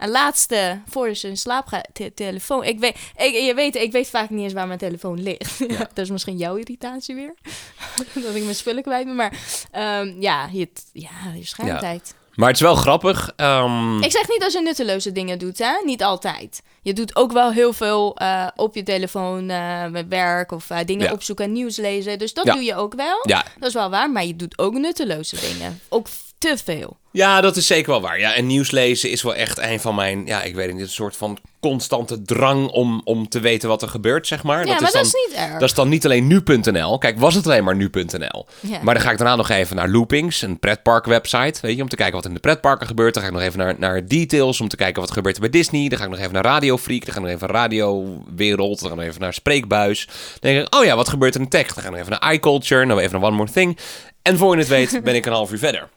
[0.02, 2.64] En laatste, voordat je in slaap gaat, te- telefoon.
[2.64, 5.60] Ik weet, ik, je weet, ik weet vaak niet eens waar mijn telefoon ligt.
[5.80, 7.34] dat is misschien jouw irritatie weer.
[8.24, 9.16] dat ik mijn spullen kwijt ben.
[9.16, 9.34] Maar
[9.72, 12.16] ehm, ja, je, ja, je schermtijd.
[12.36, 13.34] Maar het is wel grappig.
[13.36, 15.72] ehm, Ik zeg niet dat je nutteloze dingen doet, hè?
[15.86, 16.62] Niet altijd.
[16.82, 20.78] Je doet ook wel heel veel eh, op je telefoon eh, met werk of eh,
[20.86, 21.12] dingen Ja.
[21.14, 22.20] opzoeken, nieuws lezen.
[22.20, 22.54] Dus dat Ja.
[22.54, 23.20] doe je ook wel.
[23.24, 23.46] ja.
[23.60, 25.82] Dat is wel waar, maar je doet ook nutteloze dingen.
[25.90, 26.08] Ook
[26.42, 26.98] te veel.
[27.12, 28.20] ja, dat is zeker wel waar.
[28.20, 30.90] Ja, en nieuws lezen is wel echt een van mijn, ja, ik weet niet, een
[30.90, 34.66] soort van constante drang om, om te weten wat er gebeurt, zeg maar.
[34.66, 35.52] ja, dat maar is dan, dat is niet erg.
[35.52, 36.98] Dat is dan niet alleen nu.nl.
[36.98, 38.46] Kijk, was het alleen maar nu.nl.
[38.60, 38.80] Ja.
[38.82, 41.96] Maar dan ga ik daarna nog even naar Loopings, een pretparkwebsite, weet je, om te
[41.96, 43.14] kijken wat in de pretparken gebeurt.
[43.14, 45.50] Dan ga ik nog even naar, naar Details om te kijken wat er gebeurt bij
[45.50, 45.90] Disney.
[45.90, 48.06] Dan ga ik nog even naar Radio Freak, dan ga ik nog even naar Radio
[48.36, 50.06] Wereld, dan ga ik nog even naar Spreekbuis.
[50.06, 51.74] Dan denk ik, oh ja, wat gebeurt er in tech?
[51.74, 53.78] Dan ga ik nog even naar iCulture, dan even naar One More Thing.
[54.22, 55.90] En voor je het weet ben ik een half uur verder.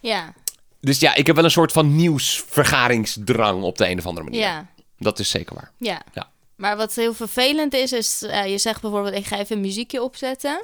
[0.00, 0.32] Ja,
[0.80, 4.40] Dus ja, ik heb wel een soort van nieuwsvergaringsdrang op de een of andere manier.
[4.40, 4.66] ja,
[4.98, 5.70] Dat is zeker waar.
[5.78, 6.02] ja.
[6.14, 6.30] Ja.
[6.56, 10.02] Maar wat heel vervelend is, is eh, je zegt bijvoorbeeld, ik ga even een muziekje
[10.02, 10.62] opzetten.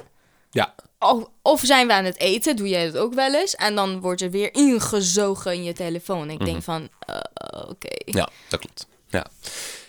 [0.51, 3.55] Ja, Of, of zijn we aan het eten, doe jij dat ook wel eens.
[3.55, 6.29] En dan word je weer ingezogen in je telefoon.
[6.29, 6.45] Ik Mhm.
[6.49, 7.19] denk van, eh,
[7.69, 7.87] oké.
[8.05, 8.87] Ja, dat klopt.
[9.07, 9.25] Ja,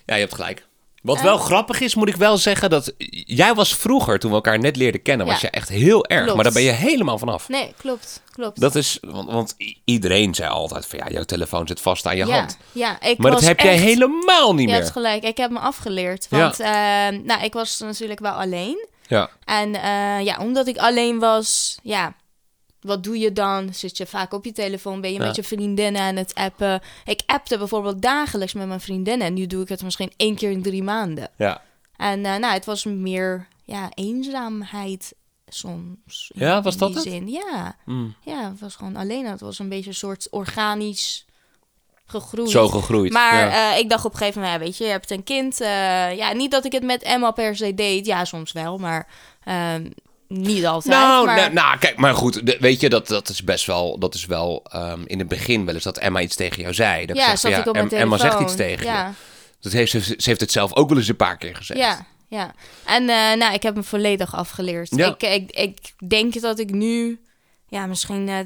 [0.07, 0.67] ja je hebt gelijk.
[1.03, 2.93] Wat wel grappig is, moet ik wel zeggen, dat
[3.27, 5.49] jij was vroeger, toen we elkaar net leerden kennen, was Ja.
[5.51, 6.21] je echt heel erg.
[6.21, 6.35] Klopt.
[6.35, 7.49] Maar daar ben je helemaal vanaf.
[7.49, 8.61] Nee, klopt, klopt.
[8.61, 12.27] Dat is, want, want iedereen zei altijd van ja, jouw telefoon zit vast aan je
[12.27, 12.59] ja, hand.
[12.73, 14.93] ja, ik Maar dat heb jij helemaal niet Je hebt meer.
[14.93, 16.27] gelijk, ik heb me afgeleerd.
[16.31, 16.69] Want eh,
[17.09, 18.87] nou, ik was natuurlijk wel alleen.
[19.07, 22.15] Ja, En eh, ja, omdat ik alleen was, ja,
[22.81, 23.75] wat doe je dan?
[23.75, 25.01] Zit je vaak op je telefoon?
[25.01, 25.27] Ben je Ja.
[25.27, 26.81] met je vriendinnen aan het appen?
[27.05, 29.27] Ik appte bijvoorbeeld dagelijks met mijn vriendinnen.
[29.27, 31.31] En nu doe ik het misschien één keer in drie maanden.
[31.37, 31.63] ja.
[31.97, 35.15] En eh, nou, het was meer ja, eenzaamheid
[35.49, 36.31] soms.
[36.35, 37.09] Ja, was in dat die het?
[37.09, 37.29] Zin.
[37.29, 37.77] Ja.
[37.85, 38.15] Mm.
[38.25, 39.27] ja, het was gewoon alleen.
[39.27, 41.27] Het was een beetje een soort organisch
[42.07, 42.51] gegroeid.
[42.51, 43.13] Zo gegroeid.
[43.13, 43.73] Maar ja.
[43.73, 45.61] eh, ik dacht op een gegeven moment, ja, weet je, je hebt een kind.
[45.61, 48.07] eh, ja, niet dat ik het met Emma per se deed.
[48.07, 49.09] Ja, soms wel, maar
[49.45, 49.91] ehm,
[50.29, 50.95] niet altijd.
[50.95, 51.37] nou, maar...
[51.37, 54.27] nou, nou, kijk, maar goed, de- weet je, dat, dat is best wel, dat is
[54.27, 57.07] wel ehm, in het begin wel eens dat Emma iets tegen jou zei.
[57.07, 58.93] Dat ja, zeg van, zat ik op mijn Em- Emma zegt iets tegen je.
[58.93, 59.13] ja,
[59.61, 61.81] Dat heeft, ze, ze heeft het zelf ook wel eens een paar keer gezegd.
[61.81, 62.55] Ja, ja.
[62.85, 64.97] En eh, nou, ik heb me volledig afgeleerd.
[64.97, 65.07] Ja.
[65.19, 67.21] Ik, ik, ik denk dat ik nu
[67.69, 68.37] ja, misschien eh,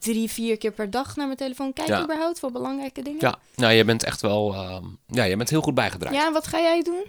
[0.00, 2.02] drie, vier keer per dag naar mijn telefoon kijk Ja.
[2.02, 3.20] überhaupt voor belangrijke dingen.
[3.20, 6.14] Ja, nou, je bent echt wel, ehm, ja, je bent heel goed bijgedraaid.
[6.16, 7.04] Ja, wat ga jij doen?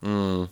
[0.00, 0.50] Mm,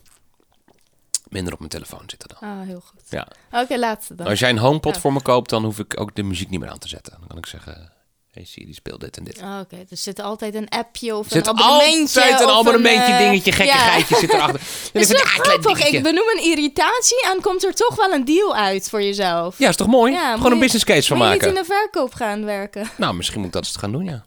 [1.31, 2.51] minder op mijn telefoon zitten dan.
[2.51, 3.01] Ah, heel goed.
[3.09, 3.27] Ja.
[3.53, 4.27] Oké, laatste dan.
[4.27, 5.01] Als jij een HomePod Ja.
[5.01, 7.13] voor me koopt, dan hoef ik ook de muziek niet meer aan te zetten.
[7.19, 7.93] Dan kan ik zeggen,
[8.31, 9.43] hey Siri, speel dit en dit.
[9.43, 12.21] Ah, Oké, er zit altijd een appje of zit een abonnementje.
[12.23, 14.61] altijd een abonnementje, eh, dingetje, gekkigheidje zit erachter.
[14.93, 19.03] Is wel ik, benoem een irritatie en komt er toch wel een deal uit voor
[19.03, 19.59] jezelf.
[19.59, 20.13] Ja, is toch mooi?
[20.13, 21.49] Ja, Gewoon een je- business case van Moet je maken.
[21.49, 22.91] niet in de verkoop gaan werken?
[22.97, 24.25] Nou, misschien moet ik dat eens gaan doen, ja.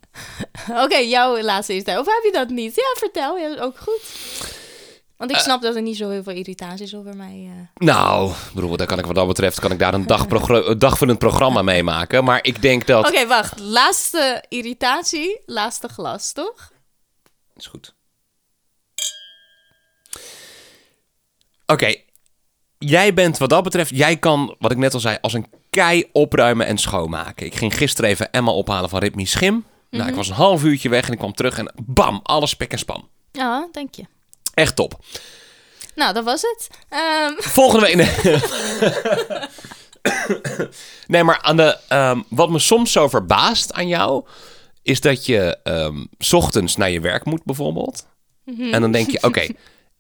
[0.84, 2.00] Oké, jouw laatste is daar.
[2.00, 2.76] Of heb je dat niet?
[2.76, 3.38] Ja, vertel.
[3.38, 4.02] Ja, ook goed.
[5.24, 7.50] Want ik snap dat er niet zo heel veel irritatie is over mij.
[7.50, 7.86] eh.
[7.86, 10.26] Nou, bedoel, daar kan ik wat dat betreft kan ik daar een dag
[10.78, 12.24] dagvullend programma mee maken.
[12.24, 13.08] Maar ik denk dat...
[13.08, 13.60] Oké, wacht.
[13.60, 16.72] Laatste irritatie, laatste glas, toch?
[17.56, 17.94] Is goed.
[21.66, 21.96] Oké.
[22.78, 26.10] Jij bent wat dat betreft, jij kan, wat ik net al zei, als een kei
[26.12, 27.46] opruimen en schoonmaken.
[27.46, 29.66] Ik ging gisteren even Emma ophalen van Ritmi Schim.
[29.90, 32.72] Nou, ik was een half uurtje weg en ik kwam terug en bam, alles spek
[32.72, 33.08] en span.
[33.32, 34.04] Ja, dank je.
[34.54, 35.00] Echt top.
[35.96, 36.68] Nou, dat was het.
[36.90, 37.96] Ehm, Volgende week.
[37.96, 38.10] Nee,
[41.08, 44.26] nee maar aan de, ehm, wat me soms zo verbaast aan jou,
[44.82, 45.58] is dat je
[46.20, 48.06] 's ochtends naar je werk moet bijvoorbeeld.
[48.46, 49.48] En dan denk je, oké,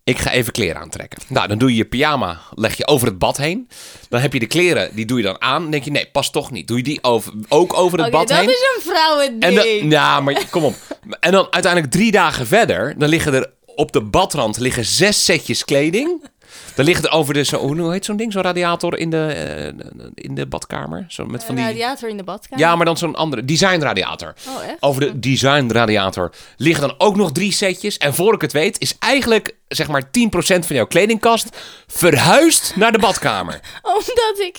[0.04, 1.20] ik ga even kleren aantrekken.
[1.28, 3.70] Nou, dan doe je je pyjama, leg je over het bad heen.
[4.10, 5.62] Dan heb je de kleren, die doe je dan aan.
[5.62, 6.68] Dan denk je, nee, past toch niet.
[6.68, 8.49] Doe je die over, ook over het bad dat heen.
[8.49, 9.43] is een vrouwending.
[9.43, 10.76] En dan, ja, maar kom op.
[11.20, 15.65] En dan uiteindelijk drie dagen verder, dan liggen er op de badrand liggen zes setjes
[15.65, 16.32] kleding.
[16.76, 20.45] Er over de, zo, hoe heet zo'n ding, zo'n radiator in de, eh, in de
[20.45, 21.05] badkamer.
[21.07, 22.65] Zo met van Een die, radiator in de badkamer.
[22.65, 24.34] ja, maar dan zo'n andere, designradiator.
[24.47, 24.78] Oh, echt?
[24.80, 27.97] Over de designradiator liggen dan ook nog drie setjes.
[27.97, 31.57] En voor ik het weet, is eigenlijk zeg maar 10% van jouw kledingkast
[31.88, 33.59] verhuisd naar de badkamer.
[33.97, 34.57] Omdat ik,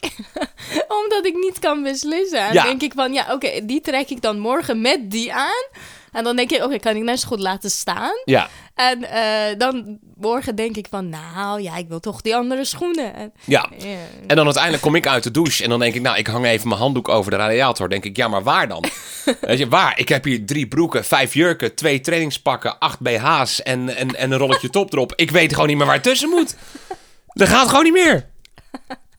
[1.02, 2.38] omdat ik niet kan beslissen.
[2.46, 2.62] En Ja.
[2.62, 5.64] denk ik van, ja, oké, die trek ik dan morgen met die aan.
[6.12, 8.12] En dan denk ik, oké, kan ik net zo goed laten staan.
[8.24, 12.64] Ja, En eh, dan morgen denk ik van, nou ja, ik wil toch die andere
[12.64, 13.14] schoenen.
[13.14, 13.68] En, Ja.
[14.27, 16.45] En dan uiteindelijk kom ik uit de douche en dan denk ik, nou, ik hang
[16.45, 17.89] even mijn handdoek over de radiator.
[17.89, 18.85] denk ik, ja, maar waar dan?
[19.41, 19.99] Weet je, waar?
[19.99, 24.39] Ik heb hier drie broeken, vijf jurken, twee trainingspakken, acht BH's en, en, en een
[24.39, 25.12] rolletje top erop.
[25.16, 26.57] Ik weet gewoon niet meer waar het tussen moet.
[27.27, 28.29] Dat gaat gewoon niet meer.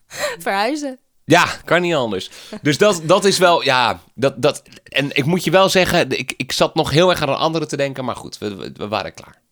[0.39, 0.99] Verhuizen.
[1.26, 2.30] Ja, kan niet anders.
[2.62, 6.34] Dus dat, dat is wel, ja, dat, dat, en ik moet je wel zeggen, ik,
[6.38, 8.88] ik zat nog heel erg aan een andere te denken, maar goed, we, we, we
[8.88, 9.43] waren klaar.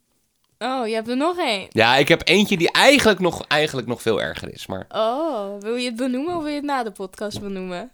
[0.60, 1.66] Oh, je hebt er nog één.
[1.70, 4.86] Ja, ik heb eentje die eigenlijk nog, eigenlijk nog veel erger is, maar...
[4.90, 7.92] Oh, wil je het benoemen of wil je het na de podcast benoemen?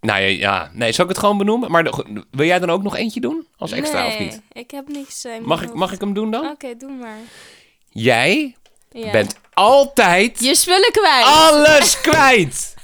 [0.00, 1.70] Nou ja, ja, nee, zal ik het gewoon benoemen?
[1.70, 3.46] Maar de- wil jij dan ook nog eentje doen?
[3.56, 4.40] Als extra nee, of niet?
[4.52, 5.24] ik heb niks.
[5.24, 6.46] eh, Mag ik, mag ik hem doen dan?
[6.50, 7.18] Oké, doe maar.
[7.90, 8.56] Jij
[8.90, 9.10] Ja.
[9.10, 11.24] bent altijd Je spullen kwijt.
[11.26, 12.74] alles kwijt.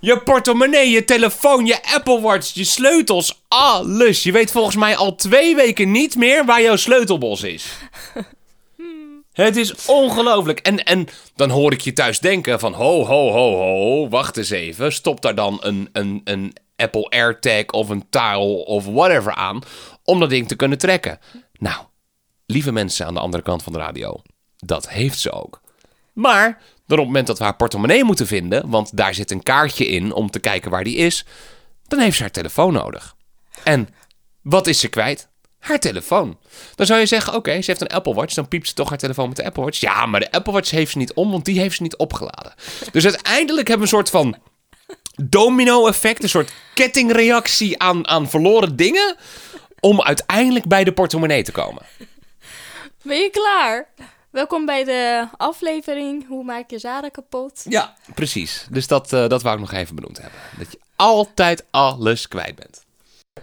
[0.00, 4.22] Je portemonnee, je telefoon, je Apple Watch, je sleutels, alles.
[4.22, 7.66] Je weet volgens mij al twee weken niet meer waar jouw sleutelbos is.
[9.36, 10.58] Het is ongelooflijk.
[10.58, 12.72] En, en dan hoor ik je thuis denken van...
[12.72, 14.92] Ho, ho, ho, ho, wacht eens even.
[14.92, 19.62] Stop daar dan een, een, een Apple AirTag of een taal of whatever aan...
[20.04, 21.18] om dat ding te kunnen trekken.
[21.58, 21.84] Nou,
[22.46, 24.22] lieve mensen aan de andere kant van de radio...
[24.56, 25.60] dat heeft ze ook.
[26.12, 26.46] Maar
[26.86, 28.70] dan op het moment dat we haar portemonnee moeten vinden...
[28.70, 31.24] want daar zit een kaartje in om te kijken waar die is...
[31.82, 33.14] dan heeft ze haar telefoon nodig.
[33.64, 33.88] En
[34.42, 35.28] wat is ze kwijt?
[35.66, 36.38] Haar telefoon.
[36.74, 38.34] Dan zou je zeggen, oké, ze heeft een Apple Watch.
[38.34, 39.80] Dan piept ze toch haar telefoon met de Apple Watch.
[39.80, 42.54] Ja, maar de Apple Watch heeft ze niet om, want die heeft ze niet opgeladen.
[42.92, 44.36] Dus uiteindelijk hebben we een soort van
[45.22, 46.22] domino-effect.
[46.22, 49.16] Een soort kettingreactie aan, aan verloren dingen.
[49.80, 51.82] Om uiteindelijk bij de portemonnee te komen.
[53.02, 53.88] Ben je klaar?
[54.30, 57.64] Welkom bij de aflevering Hoe maak je zaden kapot?
[57.68, 58.66] Ja, precies.
[58.70, 60.40] Dus dat, eh, dat wou ik nog even benoemd hebben.
[60.58, 62.85] Dat je altijd alles kwijt bent.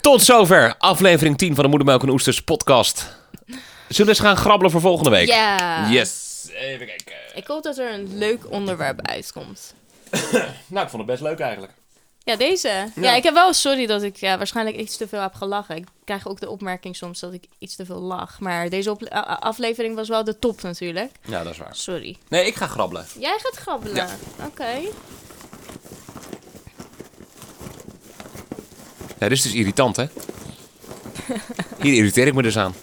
[0.01, 3.15] Tot zover aflevering 10 van de Moedermelk en Oesters podcast.
[3.45, 5.27] Zullen we eens gaan grabbelen voor volgende week?
[5.27, 5.89] Ja.
[5.89, 6.47] Yes.
[6.53, 7.13] Even kijken.
[7.33, 9.73] Ik hoop dat er een leuk onderwerp uitkomt.
[10.67, 11.73] Nou, ik vond het best leuk eigenlijk.
[12.23, 12.91] Ja, deze.
[12.95, 15.75] Ja, ik heb wel sorry dat ik ja, waarschijnlijk iets te veel heb gelachen.
[15.75, 18.39] Ik krijg ook de opmerking soms dat ik iets te veel lach.
[18.39, 18.97] Maar deze
[19.39, 21.11] aflevering was wel de top natuurlijk.
[21.25, 21.75] Ja, dat is waar.
[21.75, 22.17] Sorry.
[22.27, 23.05] Nee, ik ga grabbelen.
[23.19, 23.95] Jij gaat grabbelen.
[23.95, 24.09] Ja.
[24.45, 24.79] Oké.
[29.30, 30.05] Dit is dus irritant, hè?
[31.80, 32.76] Hier irriteer ik me dus aan.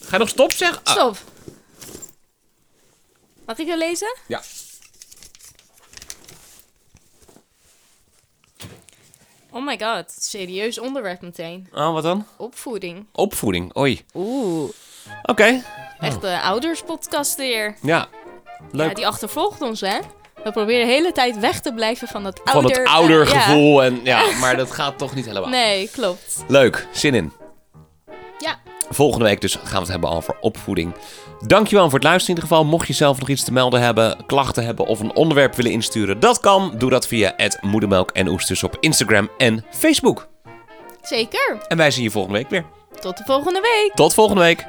[0.00, 0.80] Ga je nog stop zeggen?
[0.84, 1.16] Ah, Stop.
[3.46, 4.16] Mag ik het lezen?
[4.26, 4.42] ja.
[9.52, 11.68] Oh my god, serieus onderwerp meteen.
[11.72, 12.26] Oh, wat dan?
[12.36, 13.06] Opvoeding.
[13.12, 13.76] Opvoeding.
[13.76, 14.04] Oei.
[14.14, 14.70] Oeh.
[15.22, 15.62] Oké.
[15.98, 17.76] Echt de ouderspodcast weer.
[17.82, 18.08] Ja.
[18.72, 18.88] Leuk.
[18.88, 19.98] Ja, die achtervolgt ons, hè?
[20.44, 22.78] We proberen de hele tijd weg te blijven van dat Van ouder...
[22.78, 23.82] het eh, oudergevoel.
[23.82, 25.48] En, ja, maar dat gaat toch niet helemaal.
[25.48, 26.44] Nee, klopt.
[26.48, 26.86] Leuk.
[26.92, 27.32] Zin in.
[28.38, 28.58] Ja.
[28.90, 30.94] Volgende week dus gaan we het hebben over opvoeding.
[31.46, 32.70] Dankjewel voor het luisteren in ieder geval.
[32.70, 36.20] Mocht je zelf nog iets te melden hebben, klachten hebben of een onderwerp willen insturen,
[36.20, 36.74] dat kan.
[36.78, 40.28] Doe dat via het Moedermelk en Oesters op Instagram en Facebook.
[41.02, 41.58] Zeker.
[41.68, 42.64] En wij zien je volgende week weer.
[43.00, 43.92] Tot de volgende week.
[43.94, 44.66] Tot volgende week.